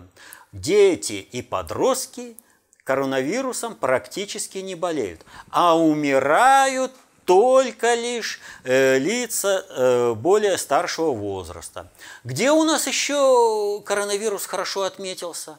дети 0.52 1.26
и 1.32 1.40
подростки 1.40 2.36
коронавирусом 2.84 3.76
практически 3.76 4.58
не 4.58 4.74
болеют, 4.74 5.20
а 5.50 5.78
умирают 5.78 6.92
только 7.24 7.94
лишь 7.94 8.40
э, 8.64 8.98
лица 8.98 9.64
э, 9.68 10.14
более 10.14 10.58
старшего 10.58 11.12
возраста. 11.12 11.88
Где 12.24 12.50
у 12.50 12.64
нас 12.64 12.88
еще 12.88 13.80
коронавирус 13.84 14.46
хорошо 14.46 14.82
отметился? 14.82 15.58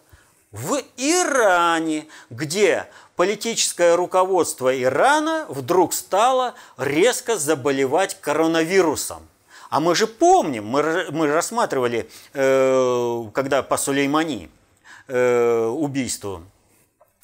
В 0.51 0.81
Иране, 0.97 2.07
где 2.29 2.89
политическое 3.15 3.95
руководство 3.95 4.77
Ирана 4.77 5.45
вдруг 5.47 5.93
стало 5.93 6.55
резко 6.77 7.37
заболевать 7.37 8.19
коронавирусом. 8.19 9.30
А 9.71 9.79
мы 9.79 9.95
же 9.95 10.05
помним, 10.05 10.65
мы, 10.65 11.07
мы 11.11 11.27
рассматривали, 11.27 12.09
э, 12.33 13.23
когда 13.33 13.63
по 13.63 13.77
Сулеймани 13.77 14.49
э, 15.07 15.65
убийству 15.65 16.43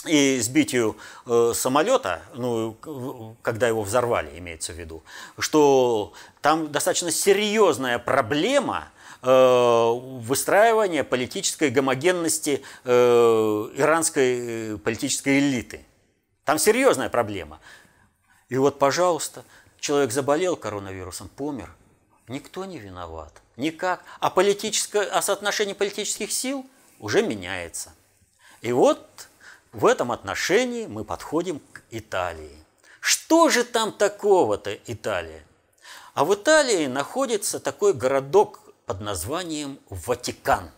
и 0.05 0.39
сбитию 0.39 0.95
э, 1.25 1.51
самолета, 1.53 2.21
ну, 2.35 3.35
когда 3.41 3.67
его 3.67 3.83
взорвали, 3.83 4.31
имеется 4.39 4.71
в 4.71 4.77
виду, 4.77 5.03
что 5.37 6.13
там 6.39 6.71
достаточно 6.71 7.11
серьезная 7.11 7.99
проблема 7.99 8.87
э, 9.23 9.91
выстраивания 10.21 11.03
политической 11.03 11.69
гомогенности 11.69 12.63
э, 12.85 12.91
иранской 13.75 14.75
э, 14.75 14.77
политической 14.77 15.39
элиты. 15.39 15.81
Там 16.45 16.59
серьезная 16.59 17.09
проблема. 17.09 17.59
И 18.47 18.55
вот, 18.55 18.79
пожалуйста, 18.79 19.43
человек 19.81 20.13
заболел 20.13 20.55
коронавирусом, 20.55 21.27
помер– 21.27 21.69
Никто 22.27 22.65
не 22.65 22.77
виноват. 22.77 23.41
Никак. 23.55 24.03
А, 24.19 24.29
политическое, 24.29 25.03
а 25.03 25.21
соотношение 25.21 25.75
политических 25.75 26.31
сил 26.31 26.65
уже 26.99 27.23
меняется. 27.23 27.93
И 28.61 28.71
вот 28.73 29.29
в 29.71 29.85
этом 29.85 30.11
отношении 30.11 30.87
мы 30.87 31.05
подходим 31.05 31.59
к 31.59 31.83
Италии. 31.89 32.65
Что 32.99 33.49
же 33.49 33.63
там 33.63 33.93
такого-то 33.93 34.73
Италия? 34.87 35.45
А 36.13 36.25
в 36.25 36.33
Италии 36.33 36.87
находится 36.87 37.59
такой 37.59 37.93
городок 37.93 38.59
под 38.85 38.99
названием 38.99 39.79
Ватикан. 39.89 40.71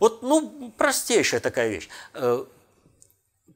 Вот, 0.00 0.22
ну, 0.22 0.72
простейшая 0.76 1.40
такая 1.40 1.68
вещь. 1.68 1.88
Э, 2.12 2.44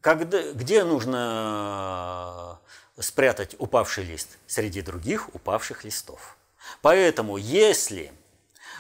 когда, 0.00 0.52
где 0.52 0.84
нужно 0.84 2.58
спрятать 2.98 3.56
упавший 3.58 4.04
лист? 4.04 4.38
Среди 4.46 4.80
других 4.80 5.34
упавших 5.34 5.84
листов. 5.84 6.37
Поэтому, 6.82 7.36
если 7.36 8.12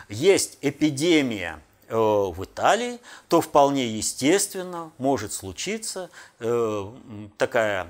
есть 0.08 0.58
эпидемия 0.60 1.60
э, 1.88 1.96
в 1.96 2.44
Италии, 2.44 3.00
то 3.28 3.40
вполне 3.40 3.86
естественно 3.86 4.92
может 4.98 5.32
случиться 5.32 6.10
э, 6.40 6.92
такая 7.36 7.88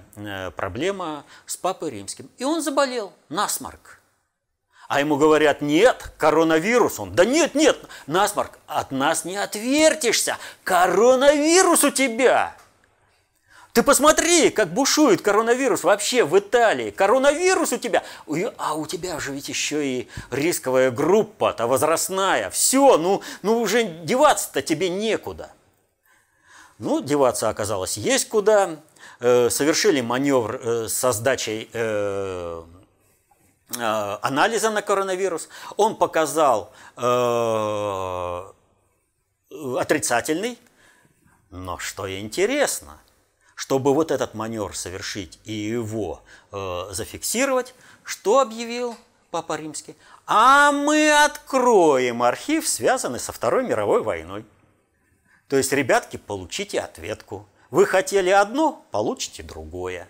проблема 0.56 1.24
с 1.46 1.56
Папой 1.56 1.90
Римским. 1.90 2.30
И 2.38 2.44
он 2.44 2.62
заболел, 2.62 3.12
насморк. 3.28 3.98
А 4.88 5.00
ему 5.00 5.16
говорят, 5.16 5.60
нет, 5.60 6.12
коронавирус 6.16 6.98
он. 6.98 7.14
Да 7.14 7.26
нет, 7.26 7.54
нет, 7.54 7.78
насморк, 8.06 8.58
от 8.66 8.90
нас 8.90 9.26
не 9.26 9.36
отвертишься, 9.36 10.38
коронавирус 10.64 11.84
у 11.84 11.90
тебя. 11.90 12.56
Ты 13.72 13.82
посмотри, 13.82 14.50
как 14.50 14.72
бушует 14.72 15.22
коронавирус 15.22 15.84
вообще 15.84 16.24
в 16.24 16.36
Италии. 16.38 16.90
Коронавирус 16.90 17.72
у 17.72 17.76
тебя. 17.76 18.02
А 18.56 18.74
у 18.74 18.86
тебя 18.86 19.20
же 19.20 19.32
ведь 19.32 19.48
еще 19.48 19.86
и 19.86 20.08
рисковая 20.30 20.90
группа-то 20.90 21.66
возрастная. 21.66 22.50
Все, 22.50 22.96
ну, 22.98 23.22
ну 23.42 23.60
уже 23.60 23.84
деваться-то 23.84 24.62
тебе 24.62 24.88
некуда. 24.88 25.52
Ну, 26.78 27.00
деваться 27.00 27.48
оказалось 27.48 27.96
есть 27.96 28.28
куда. 28.28 28.76
Э, 29.20 29.50
совершили 29.50 30.00
маневр 30.00 30.60
э, 30.62 30.88
со 30.88 31.12
сдачей 31.12 31.68
э, 31.72 32.62
Э, 33.76 34.16
анализа 34.22 34.70
на 34.70 34.80
коронавирус, 34.80 35.50
он 35.76 35.96
показал 35.96 36.72
отрицательный, 39.50 40.58
но 41.50 41.78
что 41.78 42.10
интересно, 42.18 42.98
чтобы 43.58 43.92
вот 43.92 44.12
этот 44.12 44.34
маневр 44.34 44.76
совершить 44.76 45.40
и 45.42 45.52
его 45.52 46.22
э, 46.52 46.88
зафиксировать, 46.92 47.74
что 48.04 48.38
объявил 48.38 48.96
Папа 49.32 49.56
Римский? 49.56 49.96
А 50.26 50.70
мы 50.70 51.10
откроем 51.10 52.22
архив, 52.22 52.68
связанный 52.68 53.18
со 53.18 53.32
Второй 53.32 53.64
мировой 53.64 54.04
войной. 54.04 54.46
То 55.48 55.56
есть, 55.56 55.72
ребятки, 55.72 56.18
получите 56.18 56.78
ответку. 56.78 57.48
Вы 57.70 57.84
хотели 57.84 58.30
одно, 58.30 58.86
получите 58.92 59.42
другое. 59.42 60.08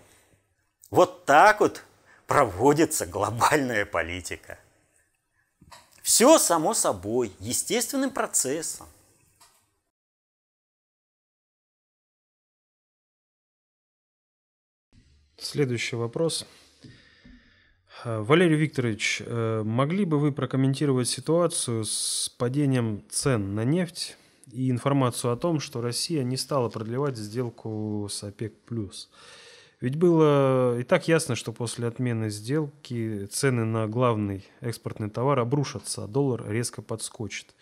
Вот 0.91 1.25
так 1.25 1.61
вот 1.61 1.81
проводится 2.27 3.07
глобальная 3.07 3.87
политика. 3.87 4.59
Все 6.03 6.37
само 6.37 6.75
собой, 6.75 7.33
естественным 7.39 8.11
процессом. 8.11 8.85
Следующий 15.51 15.95
вопрос. 15.95 16.45
Э, 18.05 18.21
Валерий 18.21 18.55
Викторович, 18.55 19.23
э, 19.25 19.63
могли 19.65 20.05
бы 20.05 20.19
вы 20.19 20.31
прокомментировать 20.31 21.07
ситуацию 21.07 21.85
с 21.85 22.31
падением 22.37 23.01
цен 23.09 23.55
на 23.55 23.63
нефть 23.63 24.15
и 24.51 24.69
информацию 24.69 25.33
о 25.33 25.37
том, 25.37 25.59
что 25.59 25.81
Россия 25.81 26.21
не 26.21 26.37
стала 26.37 26.69
продлевать 26.69 27.17
сделку 27.17 28.07
с 28.11 28.23
ОПЕК+. 28.23 28.53
Ведь 29.81 29.95
было 29.95 30.77
и 30.77 30.83
так 30.83 31.07
ясно, 31.07 31.33
что 31.33 31.51
после 31.51 31.87
отмены 31.87 32.29
сделки 32.29 33.25
цены 33.31 33.65
на 33.65 33.87
главный 33.87 34.45
экспортный 34.61 35.09
товар 35.09 35.39
обрушатся, 35.39 36.03
а 36.03 36.07
доллар 36.07 36.47
резко 36.47 36.83
подскочит. 36.83 37.55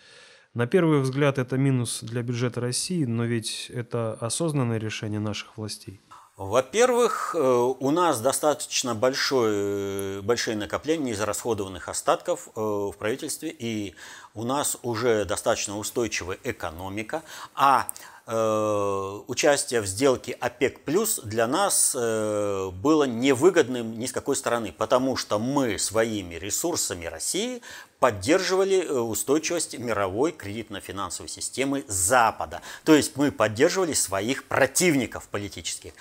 На 0.54 0.68
первый 0.68 1.00
взгляд 1.00 1.38
это 1.38 1.58
минус 1.58 2.04
для 2.04 2.22
бюджета 2.22 2.60
России, 2.60 3.06
но 3.06 3.24
ведь 3.24 3.72
это 3.74 4.12
осознанное 4.16 4.78
решение 4.78 5.22
наших 5.22 5.58
властей. 5.58 6.02
Во-первых, 6.38 7.34
э, 7.34 7.40
у 7.40 7.90
нас 7.90 8.22
достаточно 8.22 8.94
большое, 8.94 10.22
большие 10.22 10.56
накопления 10.56 11.14
израсходованных 11.14 11.90
остатков 11.90 12.50
э, 12.56 12.62
в 12.62 12.94
правительстве, 12.94 13.50
и 13.50 13.96
у 14.36 14.44
нас 14.44 14.78
уже 14.84 15.26
достаточно 15.26 15.80
устойчивая 15.80 16.38
экономика, 16.44 17.24
а 17.56 17.88
Э, 18.30 19.22
участие 19.28 19.80
в 19.80 19.86
сделке 19.86 20.34
ОПЕК 20.34 20.82
плюс 20.82 21.22
для 21.24 21.48
нас 21.48 21.96
э, 21.98 22.70
было 22.74 23.06
невыгодным 23.06 23.98
ни 23.98 24.06
с 24.06 24.12
какой 24.12 24.36
стороны, 24.36 24.74
потому 24.78 25.16
что 25.16 25.40
мы 25.40 25.80
своими 25.80 26.36
ресурсами 26.36 27.06
России 27.06 27.62
поддерживали 28.00 28.84
э, 28.84 29.00
устойчивость 29.00 29.80
мировой 29.80 30.34
кредитно-финансовой 30.34 31.30
системы 31.30 31.86
Запада. 31.88 32.62
То 32.84 32.96
есть 32.96 33.16
мы 33.16 33.32
поддерживали 33.32 33.94
своих 33.94 34.44
противников 34.44 35.30
политических. 35.30 35.94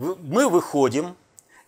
Мы 0.00 0.48
выходим 0.48 1.14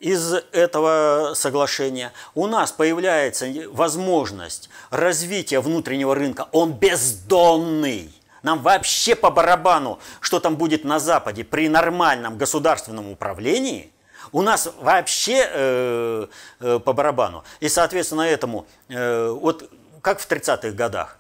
из 0.01 0.33
этого 0.53 1.33
соглашения 1.35 2.13
у 2.35 2.47
нас 2.47 2.73
появляется 2.73 3.47
возможность 3.71 4.71
развития 4.91 5.61
внутреннего 5.61 6.15
рынка. 6.15 6.49
Он 6.51 6.73
бездонный. 6.73 8.13
Нам 8.43 8.61
вообще 8.63 9.15
по 9.15 9.31
барабану, 9.31 10.01
что 10.21 10.41
там 10.41 10.57
будет 10.57 10.83
на 10.83 10.99
Западе 10.99 11.45
при 11.45 11.69
нормальном 11.69 12.39
государственном 12.39 13.11
управлении. 13.11 13.93
У 14.33 14.41
нас 14.41 14.69
вообще 14.81 15.47
э, 15.49 16.27
э, 16.61 16.81
по 16.81 16.93
барабану. 16.95 17.45
И, 17.61 17.69
соответственно, 17.69 18.23
этому, 18.23 18.67
э, 18.89 19.29
вот 19.29 19.71
как 20.01 20.19
в 20.19 20.29
30-х 20.29 20.71
годах, 20.71 21.19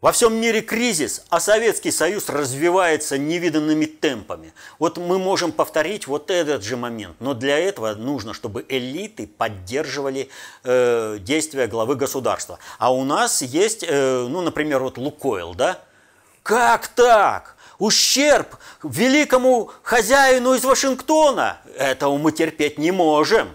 во 0.00 0.12
всем 0.12 0.40
мире 0.40 0.60
кризис, 0.60 1.24
а 1.28 1.40
Советский 1.40 1.90
Союз 1.90 2.28
развивается 2.28 3.18
невиданными 3.18 3.84
темпами. 3.86 4.52
Вот 4.78 4.96
мы 4.96 5.18
можем 5.18 5.50
повторить 5.50 6.06
вот 6.06 6.30
этот 6.30 6.62
же 6.62 6.76
момент, 6.76 7.16
но 7.18 7.34
для 7.34 7.58
этого 7.58 7.94
нужно, 7.94 8.32
чтобы 8.32 8.64
элиты 8.68 9.26
поддерживали 9.26 10.28
э, 10.62 11.18
действия 11.20 11.66
главы 11.66 11.96
государства. 11.96 12.60
А 12.78 12.92
у 12.92 13.04
нас 13.04 13.42
есть, 13.42 13.84
э, 13.86 14.26
ну, 14.28 14.40
например, 14.40 14.80
вот 14.84 14.98
Лукойл, 14.98 15.54
да, 15.54 15.80
как 16.44 16.86
так? 16.88 17.56
Ущерб 17.78 18.56
великому 18.82 19.70
хозяину 19.82 20.54
из 20.54 20.64
Вашингтона. 20.64 21.58
Этого 21.76 22.16
мы 22.18 22.32
терпеть 22.32 22.78
не 22.78 22.90
можем. 22.90 23.48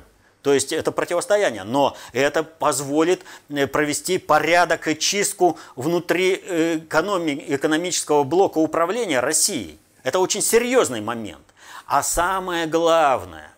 То 0.43 0.53
есть 0.53 0.73
это 0.73 0.91
противостояние, 0.91 1.63
но 1.63 1.95
это 2.11 2.43
позволит 2.43 3.23
э, 3.49 3.65
провести 3.65 4.17
порядок 4.17 4.89
и 4.89 4.99
чистку 4.99 5.57
внутри 5.77 6.39
э, 6.45 6.79
экономического 6.79 8.23
блока 8.23 8.57
управления 8.57 9.21
Россией. 9.21 9.79
Это 10.03 10.19
очень 10.19 10.41
серьезный 10.41 10.99
момент. 10.99 11.45
А 11.85 12.03
самое 12.03 12.67
главное, 12.67 13.53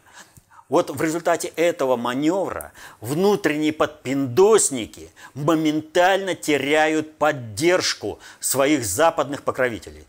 вот 0.69 0.91
в 0.91 1.01
результате 1.01 1.47
этого 1.55 1.95
маневра 1.95 2.71
внутренние 3.01 3.73
подпиндосники 3.73 5.09
моментально 5.33 6.35
теряют 6.35 7.17
поддержку 7.17 8.19
своих 8.39 8.85
западных 8.85 9.41
покровителей. 9.41 10.05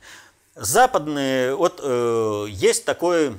Западные, 0.55 1.55
вот 1.55 1.81
э, 1.83 2.47
есть 2.51 2.85
такое, 2.85 3.35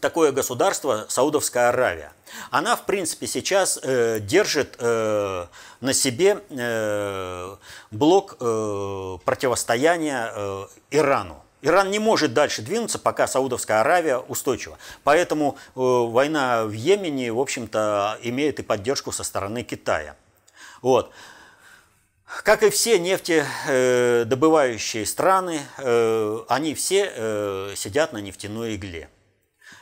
такое 0.00 0.32
государство 0.32 1.06
Саудовская 1.08 1.68
Аравия. 1.68 2.12
Она, 2.50 2.76
в 2.76 2.86
принципе, 2.86 3.26
сейчас 3.26 3.78
э, 3.82 4.20
держит 4.20 4.76
э, 4.78 5.46
на 5.80 5.92
себе 5.92 6.42
э, 6.50 7.56
блок 7.90 8.36
э, 8.40 9.18
противостояния 9.24 10.32
э, 10.34 10.66
Ирану. 10.90 11.42
Иран 11.62 11.90
не 11.90 11.98
может 11.98 12.32
дальше 12.32 12.62
двинуться, 12.62 12.98
пока 12.98 13.26
Саудовская 13.26 13.80
Аравия 13.80 14.18
устойчива. 14.18 14.78
Поэтому 15.04 15.58
э, 15.58 15.70
война 15.74 16.64
в 16.64 16.72
Йемене, 16.72 17.32
в 17.32 17.38
общем-то, 17.38 18.18
имеет 18.22 18.60
и 18.60 18.62
поддержку 18.62 19.12
со 19.12 19.24
стороны 19.24 19.62
Китая. 19.62 20.16
Вот. 20.80 21.12
Как 22.44 22.62
и 22.62 22.70
все 22.70 22.98
нефтедобывающие 22.98 25.04
страны, 25.04 25.60
э, 25.78 26.38
они 26.48 26.74
все 26.74 27.12
э, 27.14 27.74
сидят 27.76 28.12
на 28.12 28.18
нефтяной 28.18 28.76
игле. 28.76 29.08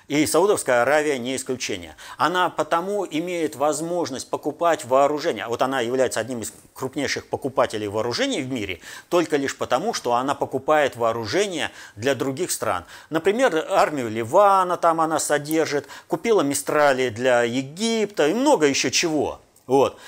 И 0.09 0.27
Саудовская 0.27 0.83
Аравия 0.83 1.19
не 1.19 1.37
исключение. 1.37 1.95
Она 2.17 2.49
потому 2.49 3.07
имеет 3.07 3.57
возможность 3.57 4.31
покупать 4.31 4.87
вооружение. 4.87 5.47
Вот 5.47 5.61
она 5.61 5.83
является 5.83 6.19
одним 6.19 6.41
из 6.41 6.53
крупнейших 6.73 7.27
покупателей 7.27 7.89
вооружений 7.89 8.41
в 8.41 8.51
мире, 8.51 8.81
только 9.11 9.37
лишь 9.37 9.57
потому, 9.57 9.93
что 9.93 10.15
она 10.15 10.35
покупает 10.35 10.97
вооружение 10.97 11.71
для 11.95 12.15
других 12.15 12.51
стран. 12.51 12.85
Например, 13.11 13.67
армию 13.69 14.09
Ливана 14.09 14.79
там 14.79 15.03
она 15.03 15.19
содержит, 15.19 15.87
купила 16.07 16.41
Мистрали 16.41 17.11
для 17.11 17.43
Египта 17.43 18.29
и 18.29 18.35
много 18.35 18.67
еще 18.67 18.91
чего. 18.91 19.43
Вот. 19.67 19.99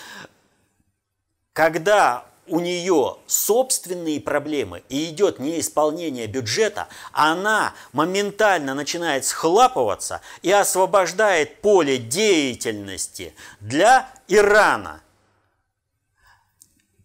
Когда 1.52 2.24
у 2.50 2.60
нее 2.60 3.16
собственные 3.26 4.20
проблемы 4.20 4.82
и 4.88 5.08
идет 5.10 5.38
неисполнение 5.38 6.26
бюджета, 6.26 6.88
она 7.12 7.74
моментально 7.92 8.74
начинает 8.74 9.24
схлапываться 9.24 10.20
и 10.42 10.50
освобождает 10.50 11.60
поле 11.60 11.96
деятельности 11.96 13.34
для 13.60 14.10
Ирана. 14.28 15.00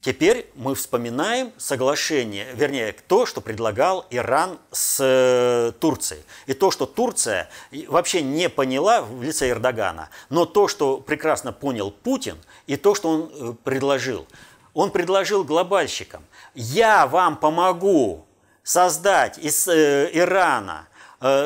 Теперь 0.02 0.52
мы 0.54 0.76
вспоминаем 0.76 1.52
соглашение, 1.58 2.48
вернее, 2.54 2.96
то, 3.08 3.26
что 3.26 3.41
предлагал 3.41 4.06
Иран 4.12 4.60
с 4.72 5.00
э, 5.02 5.72
Турцией. 5.80 6.22
И 6.46 6.54
то, 6.54 6.70
что 6.70 6.86
Турция 6.86 7.50
вообще 7.88 8.22
не 8.22 8.48
поняла 8.48 9.02
в 9.02 9.24
лице 9.24 9.50
Эрдогана, 9.50 10.10
но 10.30 10.46
то, 10.46 10.68
что 10.68 10.98
прекрасно 10.98 11.52
понял 11.52 11.89
Путин, 11.89 12.38
и 12.68 12.78
то, 12.78 12.93
что 12.93 13.10
он 13.10 13.32
э, 13.34 13.54
предложил. 13.64 14.28
Он 14.76 14.91
предложил 14.91 15.43
глобальщикам, 15.43 16.23
я 16.53 17.07
вам 17.07 17.38
помогу 17.38 18.23
создать 18.61 19.39
из 19.39 19.67
э, 19.67 20.11
Ирана 20.13 20.88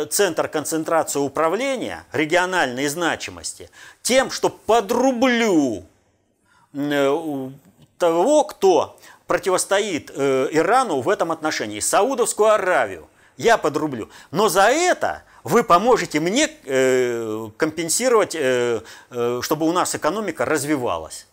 центр 0.09 0.49
концентрации 0.49 1.19
управления 1.19 2.03
региональной 2.11 2.87
значимости 2.87 3.69
тем, 4.01 4.29
что 4.29 4.49
подрублю 4.49 5.85
того, 7.99 8.43
кто 8.43 8.99
противостоит 9.27 10.11
э, 10.13 10.49
Ирану 10.51 11.01
в 11.01 11.09
этом 11.09 11.31
отношении, 11.31 11.79
Саудовскую 11.79 12.49
Аравию, 12.49 13.07
я 13.37 13.57
подрублю. 13.59 14.09
Но 14.31 14.49
за 14.49 14.71
это 14.71 15.21
вы 15.43 15.63
поможете 15.63 16.19
мне 16.19 16.49
э, 16.65 17.49
компенсировать, 17.57 18.33
э, 18.33 18.81
э, 19.11 19.39
чтобы 19.43 19.67
у 19.67 19.71
нас 19.71 19.93
экономика 19.93 20.45
развивалась. 20.45 21.27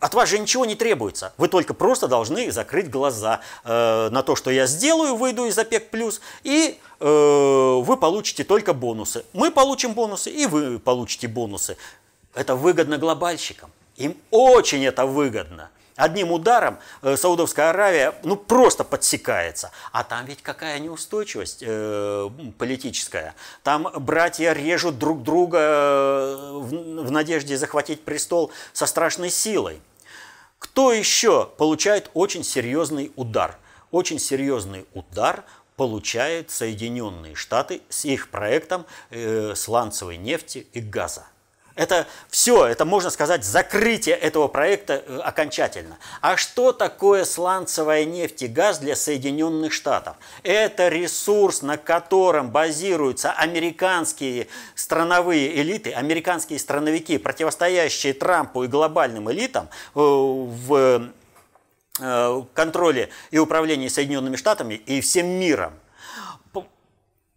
От 0.00 0.14
вас 0.14 0.28
же 0.28 0.38
ничего 0.38 0.66
не 0.66 0.74
требуется. 0.74 1.32
Вы 1.38 1.48
только 1.48 1.72
просто 1.72 2.06
должны 2.06 2.50
закрыть 2.52 2.90
глаза 2.90 3.40
э, 3.64 4.08
на 4.10 4.22
то, 4.22 4.36
что 4.36 4.50
я 4.50 4.66
сделаю, 4.66 5.16
выйду 5.16 5.46
из 5.46 5.58
ОПЕК+, 5.58 5.90
плюс, 5.90 6.20
и 6.42 6.78
э, 7.00 7.04
вы 7.04 7.96
получите 7.96 8.44
только 8.44 8.74
бонусы. 8.74 9.24
Мы 9.32 9.50
получим 9.50 9.94
бонусы, 9.94 10.30
и 10.30 10.46
вы 10.46 10.78
получите 10.78 11.28
бонусы. 11.28 11.78
Это 12.34 12.56
выгодно 12.56 12.98
глобальщикам. 12.98 13.70
Им 13.96 14.16
очень 14.30 14.84
это 14.84 15.06
выгодно. 15.06 15.70
Одним 15.96 16.30
ударом 16.30 16.78
э, 17.00 17.16
Саудовская 17.16 17.70
Аравия 17.70 18.14
ну, 18.22 18.36
просто 18.36 18.84
подсекается. 18.84 19.70
А 19.92 20.04
там 20.04 20.26
ведь 20.26 20.42
какая 20.42 20.78
неустойчивость 20.78 21.62
э, 21.66 22.28
политическая. 22.58 23.34
Там 23.62 23.88
братья 23.96 24.52
режут 24.52 24.98
друг 24.98 25.22
друга 25.22 25.58
э, 25.58 26.36
в, 26.52 27.04
в 27.06 27.10
надежде 27.10 27.56
захватить 27.56 28.04
престол 28.04 28.52
со 28.74 28.84
страшной 28.84 29.30
силой. 29.30 29.80
Кто 30.58 30.92
еще 30.92 31.50
получает 31.56 32.10
очень 32.12 32.44
серьезный 32.44 33.10
удар? 33.16 33.56
Очень 33.90 34.18
серьезный 34.18 34.86
удар 34.92 35.44
получают 35.76 36.50
Соединенные 36.50 37.34
Штаты 37.34 37.80
с 37.88 38.04
их 38.04 38.30
проектом 38.30 38.84
э, 39.10 39.54
сланцевой 39.54 40.18
нефти 40.18 40.66
и 40.74 40.80
газа. 40.80 41.24
Это 41.76 42.06
все, 42.30 42.66
это 42.66 42.86
можно 42.86 43.10
сказать 43.10 43.44
закрытие 43.44 44.16
этого 44.16 44.48
проекта 44.48 45.04
э, 45.06 45.18
окончательно. 45.18 45.98
А 46.22 46.38
что 46.38 46.72
такое 46.72 47.26
сланцевая 47.26 48.06
нефть 48.06 48.42
и 48.42 48.48
газ 48.48 48.78
для 48.78 48.96
Соединенных 48.96 49.74
Штатов? 49.74 50.16
Это 50.42 50.88
ресурс, 50.88 51.60
на 51.60 51.76
котором 51.76 52.50
базируются 52.50 53.30
американские 53.30 54.48
страновые 54.74 55.60
элиты, 55.60 55.92
американские 55.92 56.58
страновики, 56.58 57.18
противостоящие 57.18 58.14
Трампу 58.14 58.64
и 58.64 58.68
глобальным 58.68 59.30
элитам 59.30 59.68
э, 59.94 59.98
в 59.98 61.10
э, 62.00 62.42
контроле 62.54 63.10
и 63.30 63.36
управлении 63.36 63.88
Соединенными 63.88 64.36
Штатами 64.36 64.74
и 64.74 65.02
всем 65.02 65.26
миром. 65.26 65.74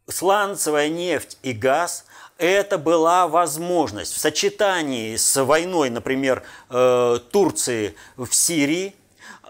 Сланцевая 0.07 0.87
нефть 0.87 1.37
и 1.43 1.51
газ– 1.51 2.05
это 2.39 2.77
была 2.77 3.27
возможность 3.27 4.15
в 4.15 4.17
сочетании 4.17 5.15
с 5.17 5.43
войной, 5.43 5.89
например, 5.89 6.43
э, 6.69 7.19
Турции 7.31 7.95
в 8.15 8.33
Сирии, 8.33 8.95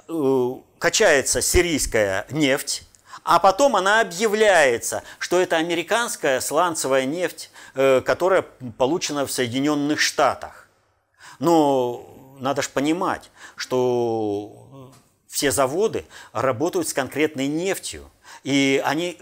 э, 0.08 0.50
качается 0.80 1.42
сирийская 1.42 2.26
нефть, 2.32 2.84
а 3.24 3.38
потом 3.38 3.76
она 3.76 4.02
объявляется, 4.02 5.04
что 5.20 5.40
это 5.40 5.58
американская 5.58 6.42
сланцевая 6.42 7.06
нефть, 7.06 7.52
э, 7.76 8.02
которая 8.02 8.44
получена 8.78 9.28
в 9.28 9.32
Соединенных 9.32 10.00
Штатах. 10.00 10.68
Но 11.38 12.06
надо 12.40 12.64
же 12.64 12.70
понимать, 12.70 13.30
что 13.56 14.92
все 15.28 15.52
заводы 15.52 16.06
работают 16.34 16.90
с 16.90 16.94
конкретной 16.94 17.48
нефтью, 17.48 18.10
и 18.44 18.82
они 18.84 19.20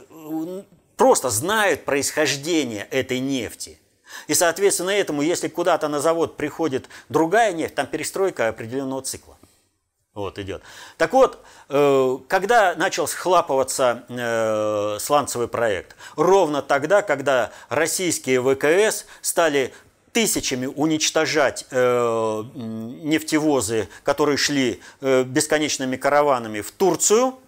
просто 0.98 1.30
знают 1.30 1.86
происхождение 1.86 2.88
этой 2.92 3.20
нефти. 3.20 3.80
И, 4.28 4.34
соответственно, 4.34 4.90
этому, 4.90 5.22
если 5.22 5.48
куда-то 5.48 5.88
на 5.88 6.02
завод 6.02 6.36
приходит 6.36 6.90
другая 7.08 7.54
нефть, 7.54 7.76
там 7.76 7.88
перестройка 7.88 8.50
определенного 8.50 9.02
цикла. 9.04 9.38
Вот 10.14 10.40
идет. 10.40 10.64
Так 10.98 11.14
вот, 11.14 11.44
э, 11.70 12.18
когда 12.28 12.74
начал 12.74 13.08
схлапываться 13.08 14.04
э, 14.10 14.98
сланцевый 15.00 15.48
проект? 15.48 15.96
Ровно 16.16 16.64
тогда, 16.64 17.04
когда 17.04 17.52
российские 17.70 18.42
ВКС 18.42 19.06
стали 19.22 19.72
тысячами 20.14 20.66
уничтожать 20.66 21.68
э, 21.70 22.44
нефтевозы, 22.56 23.88
которые 24.02 24.38
шли 24.38 24.82
бесконечными 25.02 25.96
караванами 25.96 26.62
в 26.62 26.72
Турцию– 26.72 27.38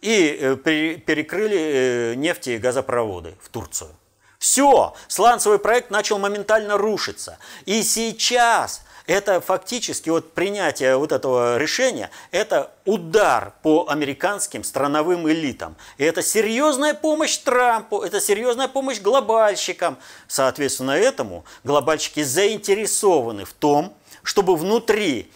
и 0.00 0.38
э, 0.40 0.56
перекрыли 0.56 1.58
э, 1.58 2.14
нефти 2.14 2.50
и 2.50 2.58
газопроводы 2.58 3.34
в 3.42 3.48
Турцию. 3.48 3.90
Все, 4.38 4.94
сланцевый 5.08 5.58
проект 5.58 5.90
начал 5.90 6.18
моментально 6.18 6.78
рушиться. 6.78 7.38
И 7.66 7.82
сейчас 7.82 8.82
это 9.08 9.40
фактически 9.40 10.10
вот 10.10 10.34
принятие 10.34 10.96
вот 10.96 11.12
этого 11.12 11.56
решения, 11.56 12.10
это 12.30 12.70
удар 12.84 13.54
по 13.62 13.88
американским 13.88 14.62
страновым 14.62 15.28
элитам. 15.28 15.76
И 15.96 16.04
это 16.04 16.22
серьезная 16.22 16.94
помощь 16.94 17.38
Трампу, 17.38 18.02
это 18.02 18.20
серьезная 18.20 18.68
помощь 18.68 19.00
глобальщикам. 19.00 19.96
Соответственно, 20.28 20.92
этому 20.92 21.44
глобальщики 21.64 22.22
заинтересованы 22.22 23.46
в 23.46 23.54
том, 23.54 23.94
чтобы 24.22 24.56
внутри 24.56 25.30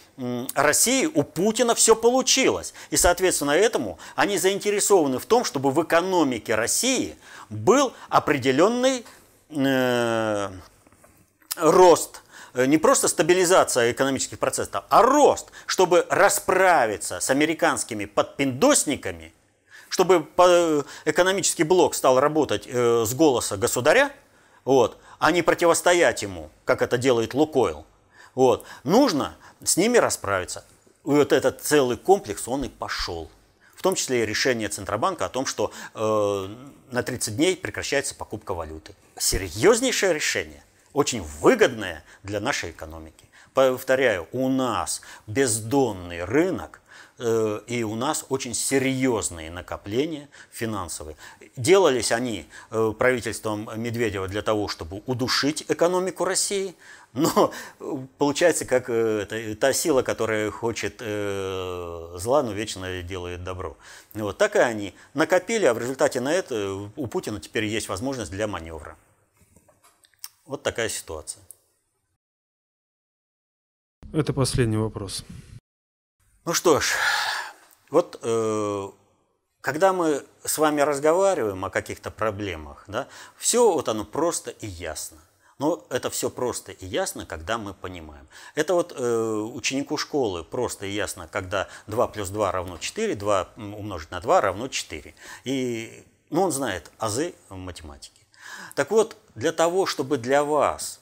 России 0.53 1.05
у 1.05 1.23
Путина 1.23 1.75
все 1.75 1.95
получилось. 1.95 2.73
И, 2.91 2.97
соответственно, 2.97 3.51
этому 3.51 3.97
они 4.15 4.37
заинтересованы 4.37 5.19
в 5.19 5.25
том, 5.25 5.43
чтобы 5.43 5.71
в 5.71 5.83
экономике 5.83 6.55
России 6.55 7.15
был 7.49 7.93
определенный 8.09 9.05
э, 9.49 10.49
рост 11.55 12.21
э, 12.53 12.65
не 12.65 12.77
просто 12.77 13.07
стабилизация 13.07 13.91
экономических 13.91 14.39
процессов, 14.39 14.83
а 14.89 15.01
рост, 15.01 15.51
чтобы 15.65 16.05
расправиться 16.09 17.19
с 17.19 17.29
американскими 17.29 18.05
подпиндосниками, 18.05 19.33
чтобы 19.89 20.27
экономический 21.05 21.63
блок 21.63 21.95
стал 21.95 22.19
работать 22.19 22.67
э, 22.67 23.05
с 23.05 23.13
голоса 23.13 23.57
государя, 23.57 24.11
вот, 24.65 24.97
а 25.19 25.31
не 25.31 25.41
противостоять 25.41 26.21
ему, 26.21 26.49
как 26.65 26.81
это 26.81 26.97
делает 26.97 27.33
Лукойл. 27.33 27.85
Вот. 28.35 28.65
Нужно 28.83 29.35
с 29.63 29.77
ними 29.77 29.97
расправиться. 29.97 30.65
И 31.05 31.09
вот 31.09 31.33
этот 31.33 31.61
целый 31.61 31.97
комплекс, 31.97 32.47
он 32.47 32.63
и 32.63 32.69
пошел. 32.69 33.29
В 33.75 33.81
том 33.81 33.95
числе 33.95 34.23
и 34.23 34.25
решение 34.25 34.69
Центробанка 34.69 35.25
о 35.25 35.29
том, 35.29 35.45
что 35.45 35.71
э, 35.93 36.55
на 36.91 37.03
30 37.03 37.35
дней 37.35 37.57
прекращается 37.57 38.15
покупка 38.15 38.53
валюты. 38.53 38.95
Серьезнейшее 39.17 40.13
решение, 40.13 40.63
очень 40.93 41.21
выгодное 41.21 42.03
для 42.23 42.39
нашей 42.39 42.71
экономики. 42.71 43.25
Повторяю, 43.53 44.27
у 44.31 44.47
нас 44.47 45.01
бездонный 45.27 46.23
рынок, 46.23 46.81
э, 47.19 47.59
и 47.67 47.83
у 47.83 47.95
нас 47.95 48.25
очень 48.29 48.53
серьезные 48.53 49.51
накопления 49.51 50.29
финансовые. 50.51 51.17
Делались 51.57 52.13
они 52.13 52.47
э, 52.71 52.93
правительством 52.97 53.69
Медведева 53.75 54.29
для 54.29 54.41
того, 54.41 54.69
чтобы 54.69 55.03
удушить 55.05 55.65
экономику 55.67 56.23
России, 56.23 56.73
но 57.13 57.53
получается, 58.17 58.65
как 58.65 58.89
э, 58.89 59.21
это, 59.21 59.55
та 59.55 59.71
сила, 59.71 60.01
которая 60.01 60.49
хочет 60.49 60.95
э, 60.99 62.15
зла, 62.17 62.41
но 62.41 62.51
вечно 62.51 63.03
делает 63.03 63.43
добро. 63.43 63.77
Вот 64.13 64.37
так 64.37 64.55
и 64.55 64.59
они 64.59 64.95
накопили, 65.13 65.65
а 65.65 65.73
в 65.73 65.77
результате 65.77 66.19
на 66.21 66.33
это 66.33 66.73
у 66.95 67.07
Путина 67.07 67.39
теперь 67.39 67.65
есть 67.65 67.87
возможность 67.87 68.31
для 68.31 68.47
маневра. 68.47 68.97
Вот 70.45 70.63
такая 70.63 70.89
ситуация. 70.89 71.43
Это 74.11 74.33
последний 74.33 74.77
вопрос. 74.77 75.23
Ну 76.45 76.53
что 76.53 76.79
ж, 76.79 76.93
вот 77.89 78.19
э, 78.21 78.89
когда 79.61 79.93
мы 79.93 80.25
с 80.43 80.57
вами 80.57 80.81
разговариваем 80.81 81.63
о 81.63 81.69
каких-то 81.69 82.11
проблемах, 82.11 82.83
да, 82.87 83.07
все 83.37 83.71
вот 83.71 83.87
оно 83.87 84.03
просто 84.03 84.49
и 84.49 84.67
ясно. 84.67 85.19
Но 85.63 85.85
это 85.89 86.09
все 86.09 86.29
просто 86.29 86.73
и 86.73 86.85
ясно, 86.85 87.25
когда 87.25 87.57
мы 87.57 87.73
понимаем. 87.73 88.27
Это 88.53 88.73
вот 88.73 88.91
э, 88.93 89.49
ученику 89.55 89.95
школы 89.95 90.43
просто 90.43 90.85
и 90.85 90.91
ясно, 90.91 91.29
когда 91.31 91.69
2 91.87 92.07
плюс 92.09 92.27
2 92.31 92.51
равно 92.51 92.77
4, 92.77 93.15
2 93.15 93.49
умножить 93.55 94.11
на 94.11 94.19
2 94.19 94.41
равно 94.41 94.67
4. 94.67 95.15
И 95.45 96.03
ну, 96.29 96.41
он 96.41 96.51
знает 96.51 96.91
азы 96.97 97.33
математики. 97.47 98.19
Так 98.75 98.91
вот, 98.91 99.15
для 99.35 99.53
того, 99.53 99.85
чтобы 99.85 100.17
для 100.17 100.43
вас 100.43 100.99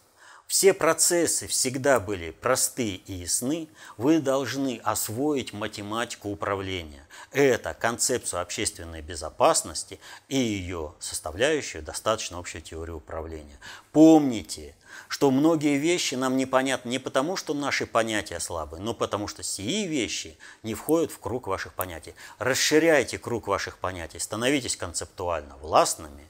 все 0.51 0.73
процессы 0.73 1.47
всегда 1.47 2.01
были 2.01 2.31
просты 2.31 2.95
и 2.95 3.13
ясны, 3.13 3.69
вы 3.95 4.19
должны 4.19 4.81
освоить 4.83 5.53
математику 5.53 6.27
управления. 6.27 7.07
Это 7.31 7.73
концепцию 7.73 8.41
общественной 8.41 9.01
безопасности 9.01 9.97
и 10.27 10.35
ее 10.35 10.93
составляющую 10.99 11.81
достаточно 11.81 12.37
общую 12.37 12.61
теорию 12.61 12.97
управления. 12.97 13.57
Помните, 13.93 14.75
что 15.07 15.31
многие 15.31 15.77
вещи 15.77 16.15
нам 16.15 16.35
непонятны 16.35 16.89
не 16.89 16.99
потому, 16.99 17.37
что 17.37 17.53
наши 17.53 17.85
понятия 17.85 18.41
слабы, 18.41 18.77
но 18.77 18.93
потому 18.93 19.29
что 19.29 19.43
сии 19.43 19.87
вещи 19.87 20.37
не 20.63 20.73
входят 20.73 21.13
в 21.13 21.19
круг 21.19 21.47
ваших 21.47 21.73
понятий. 21.75 22.13
Расширяйте 22.39 23.17
круг 23.17 23.47
ваших 23.47 23.77
понятий, 23.77 24.19
становитесь 24.19 24.75
концептуально 24.75 25.55
властными. 25.61 26.29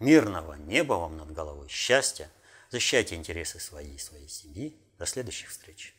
Мирного 0.00 0.54
неба 0.54 0.94
вам 0.94 1.16
над 1.16 1.32
головой, 1.32 1.68
счастья, 1.68 2.28
защищайте 2.70 3.14
интересы 3.14 3.60
свои 3.60 3.94
и 3.94 3.98
своей 3.98 4.28
семьи. 4.28 4.76
До 4.98 5.06
следующих 5.06 5.50
встреч. 5.50 5.97